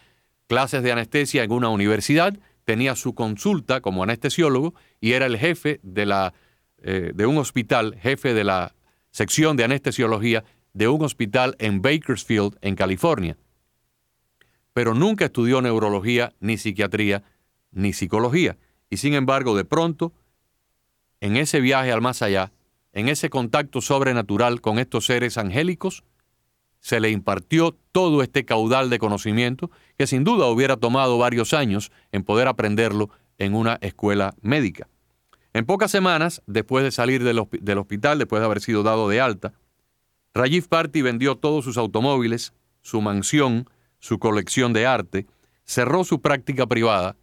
clases 0.47 0.81
de 0.81 0.93
anestesia 0.93 1.43
en 1.43 1.51
una 1.51 1.67
universidad, 1.67 2.39
tenía 2.63 2.95
su 2.95 3.13
consulta 3.13 3.81
como 3.81 4.01
anestesiólogo 4.01 4.73
y 5.01 5.11
era 5.11 5.25
el 5.25 5.37
jefe 5.37 5.81
de 5.83 6.05
la 6.05 6.33
eh, 6.81 7.11
de 7.13 7.25
un 7.25 7.37
hospital, 7.37 7.97
jefe 8.01 8.33
de 8.33 8.45
la 8.45 8.73
sección 9.11 9.57
de 9.57 9.65
anestesiología 9.65 10.45
de 10.71 10.87
un 10.87 11.03
hospital 11.03 11.57
en 11.59 11.81
Bakersfield, 11.81 12.57
en 12.61 12.75
California. 12.75 13.35
Pero 14.71 14.93
nunca 14.93 15.25
estudió 15.25 15.61
neurología, 15.61 16.31
ni 16.39 16.57
psiquiatría, 16.57 17.23
ni 17.71 17.91
psicología. 17.91 18.57
Y 18.89 18.95
sin 18.95 19.15
embargo, 19.15 19.57
de 19.57 19.65
pronto, 19.65 20.13
en 21.19 21.35
ese 21.35 21.59
viaje 21.59 21.91
al 21.91 21.99
más 21.99 22.21
allá, 22.21 22.53
en 22.93 23.09
ese 23.09 23.29
contacto 23.29 23.81
sobrenatural 23.81 24.61
con 24.61 24.79
estos 24.79 25.07
seres 25.07 25.37
angélicos, 25.37 26.05
se 26.79 26.99
le 26.99 27.09
impartió 27.11 27.77
todo 27.91 28.23
este 28.23 28.45
caudal 28.45 28.89
de 28.89 28.99
conocimiento 28.99 29.69
que 29.97 30.07
sin 30.07 30.23
duda 30.23 30.47
hubiera 30.47 30.77
tomado 30.77 31.17
varios 31.17 31.53
años 31.53 31.91
en 32.11 32.23
poder 32.23 32.47
aprenderlo 32.47 33.09
en 33.37 33.53
una 33.53 33.77
escuela 33.81 34.35
médica. 34.41 34.87
En 35.53 35.65
pocas 35.65 35.91
semanas, 35.91 36.41
después 36.45 36.83
de 36.83 36.91
salir 36.91 37.23
del, 37.23 37.39
hospital, 37.39 38.19
después 38.19 38.39
de 38.39 38.45
haber 38.45 38.61
sido 38.61 38.83
dado 38.83 39.09
de 39.09 39.19
alta, 39.19 39.53
Rajiv 40.33 40.67
Party 40.67 41.01
vendió 41.01 41.35
todos 41.37 41.65
sus 41.65 41.77
automóviles, 41.77 42.53
su 42.81 43.01
mansión, 43.01 43.67
su 43.99 44.19
colección 44.19 44.73
de 44.73 44.85
arte, 44.85 45.25
cerró 45.65 46.03
su 46.03 46.21
práctica 46.21 46.67
privada, 46.67 47.15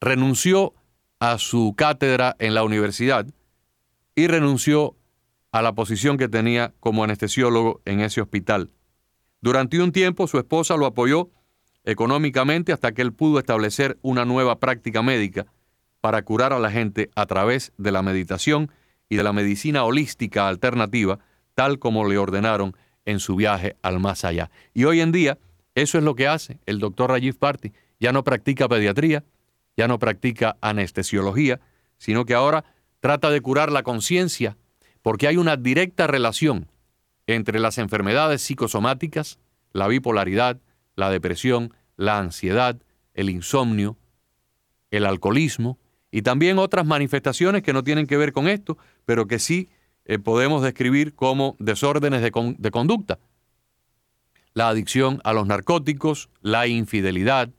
renunció 0.00 0.74
a 1.20 1.38
su 1.38 1.74
cátedra 1.76 2.34
en 2.38 2.54
la 2.54 2.64
universidad 2.64 3.26
y 4.14 4.26
renunció 4.26 4.96
a 5.52 5.62
la 5.62 5.74
posición 5.74 6.16
que 6.16 6.28
tenía 6.28 6.74
como 6.80 7.04
anestesiólogo 7.04 7.80
en 7.84 8.00
ese 8.00 8.20
hospital. 8.20 8.70
Durante 9.40 9.80
un 9.80 9.92
tiempo 9.92 10.26
su 10.26 10.38
esposa 10.38 10.76
lo 10.76 10.86
apoyó 10.86 11.30
económicamente 11.84 12.72
hasta 12.72 12.92
que 12.92 13.02
él 13.02 13.12
pudo 13.12 13.38
establecer 13.38 13.98
una 14.02 14.24
nueva 14.24 14.58
práctica 14.58 15.02
médica 15.02 15.46
para 16.00 16.22
curar 16.22 16.52
a 16.52 16.58
la 16.58 16.70
gente 16.70 17.10
a 17.14 17.26
través 17.26 17.72
de 17.76 17.92
la 17.92 18.02
meditación 18.02 18.72
y 19.08 19.16
de 19.16 19.22
la 19.22 19.32
medicina 19.32 19.84
holística 19.84 20.48
alternativa, 20.48 21.18
tal 21.54 21.78
como 21.78 22.08
le 22.08 22.18
ordenaron 22.18 22.76
en 23.04 23.20
su 23.20 23.36
viaje 23.36 23.76
al 23.82 24.00
más 24.00 24.24
allá. 24.24 24.50
Y 24.74 24.84
hoy 24.84 25.00
en 25.00 25.12
día, 25.12 25.38
eso 25.74 25.98
es 25.98 26.04
lo 26.04 26.14
que 26.14 26.28
hace 26.28 26.58
el 26.66 26.78
doctor 26.78 27.10
Rajiv 27.10 27.36
Party. 27.36 27.72
Ya 28.00 28.12
no 28.12 28.24
practica 28.24 28.68
pediatría, 28.68 29.24
ya 29.76 29.86
no 29.86 29.98
practica 29.98 30.56
anestesiología, 30.60 31.60
sino 31.98 32.24
que 32.24 32.34
ahora 32.34 32.64
trata 33.00 33.30
de 33.30 33.40
curar 33.40 33.70
la 33.70 33.82
conciencia, 33.82 34.56
porque 35.02 35.28
hay 35.28 35.36
una 35.36 35.56
directa 35.56 36.06
relación 36.06 36.68
entre 37.26 37.60
las 37.60 37.78
enfermedades 37.78 38.42
psicosomáticas, 38.42 39.38
la 39.72 39.88
bipolaridad, 39.88 40.60
la 40.96 41.10
depresión, 41.10 41.74
la 41.96 42.18
ansiedad, 42.18 42.80
el 43.14 43.30
insomnio, 43.30 43.96
el 44.90 45.06
alcoholismo 45.06 45.78
y 46.10 46.22
también 46.22 46.58
otras 46.58 46.86
manifestaciones 46.86 47.62
que 47.62 47.72
no 47.72 47.82
tienen 47.84 48.06
que 48.06 48.16
ver 48.16 48.32
con 48.32 48.48
esto, 48.48 48.78
pero 49.04 49.26
que 49.26 49.38
sí 49.38 49.70
eh, 50.04 50.18
podemos 50.18 50.62
describir 50.62 51.14
como 51.14 51.56
desórdenes 51.58 52.22
de, 52.22 52.54
de 52.58 52.70
conducta. 52.70 53.18
La 54.54 54.68
adicción 54.68 55.20
a 55.24 55.32
los 55.32 55.46
narcóticos, 55.46 56.28
la 56.42 56.66
infidelidad, 56.66 57.50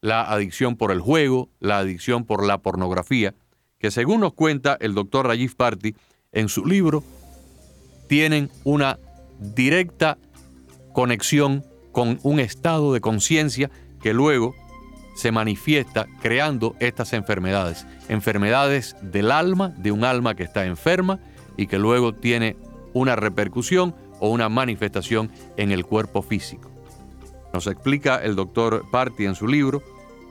la 0.00 0.22
adicción 0.22 0.76
por 0.76 0.92
el 0.92 1.00
juego, 1.00 1.50
la 1.60 1.78
adicción 1.78 2.24
por 2.24 2.46
la 2.46 2.58
pornografía, 2.58 3.34
que 3.78 3.90
según 3.90 4.20
nos 4.20 4.32
cuenta 4.32 4.78
el 4.80 4.94
doctor 4.94 5.26
Rajiv 5.26 5.56
Party 5.56 5.94
en 6.32 6.48
su 6.48 6.64
libro, 6.64 7.02
tienen 8.08 8.50
una 8.64 8.98
directa 9.38 10.18
conexión 10.92 11.64
con 11.92 12.20
un 12.22 12.40
estado 12.40 12.92
de 12.92 13.00
conciencia 13.00 13.70
que 14.00 14.14
luego 14.14 14.54
se 15.16 15.32
manifiesta 15.32 16.06
creando 16.22 16.76
estas 16.78 17.12
enfermedades. 17.12 17.86
Enfermedades 18.08 18.96
del 19.02 19.32
alma, 19.32 19.70
de 19.70 19.92
un 19.92 20.04
alma 20.04 20.34
que 20.34 20.44
está 20.44 20.64
enferma 20.64 21.18
y 21.56 21.66
que 21.66 21.78
luego 21.78 22.14
tiene 22.14 22.56
una 22.92 23.16
repercusión 23.16 23.94
o 24.20 24.30
una 24.30 24.48
manifestación 24.48 25.30
en 25.56 25.72
el 25.72 25.84
cuerpo 25.84 26.22
físico. 26.22 26.70
Nos 27.52 27.66
explica 27.66 28.16
el 28.22 28.36
doctor 28.36 28.84
Party 28.90 29.26
en 29.26 29.34
su 29.34 29.48
libro 29.48 29.82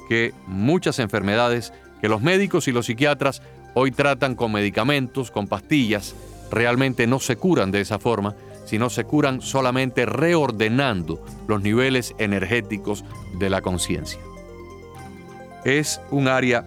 que 0.07 0.33
muchas 0.47 0.99
enfermedades 0.99 1.73
que 2.01 2.07
los 2.07 2.21
médicos 2.21 2.67
y 2.67 2.71
los 2.71 2.85
psiquiatras 2.85 3.41
hoy 3.79 3.91
tratan 3.91 4.35
con 4.35 4.51
medicamentos, 4.51 5.31
con 5.31 5.47
pastillas, 5.47 6.13
realmente 6.51 7.07
no 7.07 7.19
se 7.19 7.37
curan 7.37 7.71
de 7.71 7.79
esa 7.79 7.97
forma, 7.97 8.35
sino 8.65 8.89
se 8.89 9.05
curan 9.05 9.41
solamente 9.41 10.05
reordenando 10.05 11.23
los 11.47 11.61
niveles 11.61 12.13
energéticos 12.17 13.05
de 13.39 13.49
la 13.49 13.61
conciencia. 13.61 14.19
Es 15.63 16.01
un 16.11 16.27
área 16.27 16.65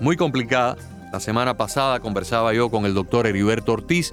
muy 0.00 0.16
complicada. 0.16 0.76
La 1.12 1.20
semana 1.20 1.56
pasada 1.56 2.00
conversaba 2.00 2.52
yo 2.52 2.68
con 2.68 2.84
el 2.84 2.92
doctor 2.92 3.26
Heriberto 3.26 3.72
Ortiz, 3.72 4.12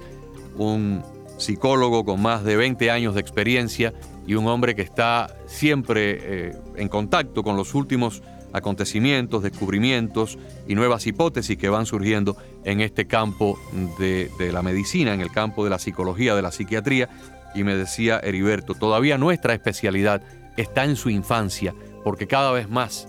un 0.56 1.02
psicólogo 1.36 2.06
con 2.06 2.22
más 2.22 2.44
de 2.44 2.56
20 2.56 2.90
años 2.90 3.14
de 3.14 3.20
experiencia 3.20 3.92
y 4.26 4.36
un 4.36 4.46
hombre 4.46 4.74
que 4.74 4.82
está 4.82 5.36
siempre 5.46 6.18
eh, 6.20 6.56
en 6.76 6.88
contacto 6.88 7.42
con 7.42 7.56
los 7.56 7.74
últimos 7.74 8.22
acontecimientos, 8.54 9.42
descubrimientos 9.42 10.38
y 10.66 10.76
nuevas 10.76 11.06
hipótesis 11.06 11.58
que 11.58 11.68
van 11.68 11.86
surgiendo 11.86 12.36
en 12.62 12.80
este 12.80 13.06
campo 13.06 13.58
de, 13.98 14.30
la 14.52 14.62
medicina, 14.62 15.12
en 15.12 15.20
el 15.20 15.30
campo 15.30 15.64
de 15.64 15.70
la 15.70 15.80
psicología, 15.80 16.36
de 16.36 16.42
la 16.42 16.52
psiquiatría. 16.52 17.10
Y 17.54 17.64
me 17.64 17.76
decía 17.76 18.20
Heriberto, 18.20 18.74
todavía 18.74 19.18
nuestra 19.18 19.54
especialidad 19.54 20.22
está 20.56 20.84
en 20.84 20.94
su 20.94 21.10
infancia, 21.10 21.74
porque 22.04 22.28
cada 22.28 22.52
vez 22.52 22.70
más 22.70 23.08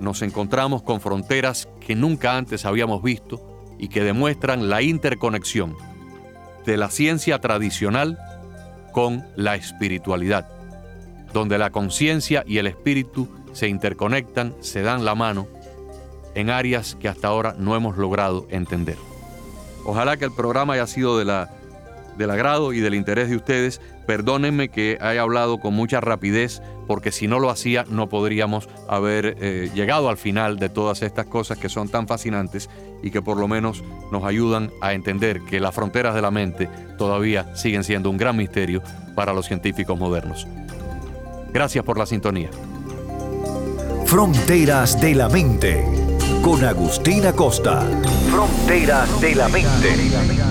nos 0.00 0.22
encontramos 0.22 0.82
con 0.82 1.00
fronteras 1.00 1.68
que 1.80 1.94
nunca 1.94 2.36
antes 2.36 2.64
habíamos 2.66 3.02
visto 3.02 3.40
y 3.78 3.88
que 3.88 4.02
demuestran 4.02 4.68
la 4.68 4.82
interconexión 4.82 5.76
de 6.66 6.76
la 6.76 6.90
ciencia 6.90 7.38
tradicional 7.40 8.18
con 8.92 9.24
la 9.36 9.54
espiritualidad, 9.54 10.48
donde 11.32 11.58
la 11.58 11.70
conciencia 11.70 12.42
y 12.44 12.58
el 12.58 12.66
espíritu 12.66 13.28
se 13.52 13.68
interconectan, 13.68 14.54
se 14.60 14.82
dan 14.82 15.04
la 15.04 15.14
mano 15.14 15.46
en 16.34 16.50
áreas 16.50 16.94
que 16.94 17.08
hasta 17.08 17.28
ahora 17.28 17.54
no 17.58 17.74
hemos 17.74 17.96
logrado 17.96 18.46
entender. 18.50 18.96
Ojalá 19.84 20.16
que 20.16 20.24
el 20.24 20.32
programa 20.32 20.74
haya 20.74 20.86
sido 20.86 21.18
de 21.18 21.24
la, 21.24 21.50
del 22.18 22.30
agrado 22.30 22.72
y 22.72 22.80
del 22.80 22.94
interés 22.94 23.30
de 23.30 23.36
ustedes. 23.36 23.80
Perdónenme 24.06 24.68
que 24.68 24.98
haya 25.00 25.22
hablado 25.22 25.58
con 25.58 25.72
mucha 25.72 26.00
rapidez, 26.00 26.60
porque 26.86 27.12
si 27.12 27.28
no 27.28 27.38
lo 27.38 27.48
hacía 27.48 27.84
no 27.88 28.08
podríamos 28.08 28.68
haber 28.88 29.36
eh, 29.40 29.70
llegado 29.74 30.08
al 30.08 30.16
final 30.16 30.58
de 30.58 30.68
todas 30.68 31.02
estas 31.02 31.26
cosas 31.26 31.58
que 31.58 31.68
son 31.68 31.88
tan 31.88 32.06
fascinantes 32.06 32.68
y 33.02 33.10
que 33.10 33.22
por 33.22 33.38
lo 33.38 33.48
menos 33.48 33.84
nos 34.10 34.24
ayudan 34.24 34.70
a 34.80 34.92
entender 34.92 35.42
que 35.42 35.60
las 35.60 35.74
fronteras 35.74 36.14
de 36.14 36.22
la 36.22 36.30
mente 36.30 36.68
todavía 36.98 37.54
siguen 37.54 37.84
siendo 37.84 38.10
un 38.10 38.16
gran 38.16 38.36
misterio 38.36 38.82
para 39.14 39.32
los 39.32 39.46
científicos 39.46 39.98
modernos. 39.98 40.46
Gracias 41.52 41.84
por 41.84 41.98
la 41.98 42.06
sintonía. 42.06 42.50
Fronteras 44.08 44.98
de 45.02 45.14
la 45.14 45.28
Mente 45.28 45.84
con 46.40 46.64
Agustina 46.64 47.34
Costa. 47.34 47.86
Fronteras 48.30 49.20
de 49.20 49.34
la 49.34 49.48
Mente. 49.48 50.47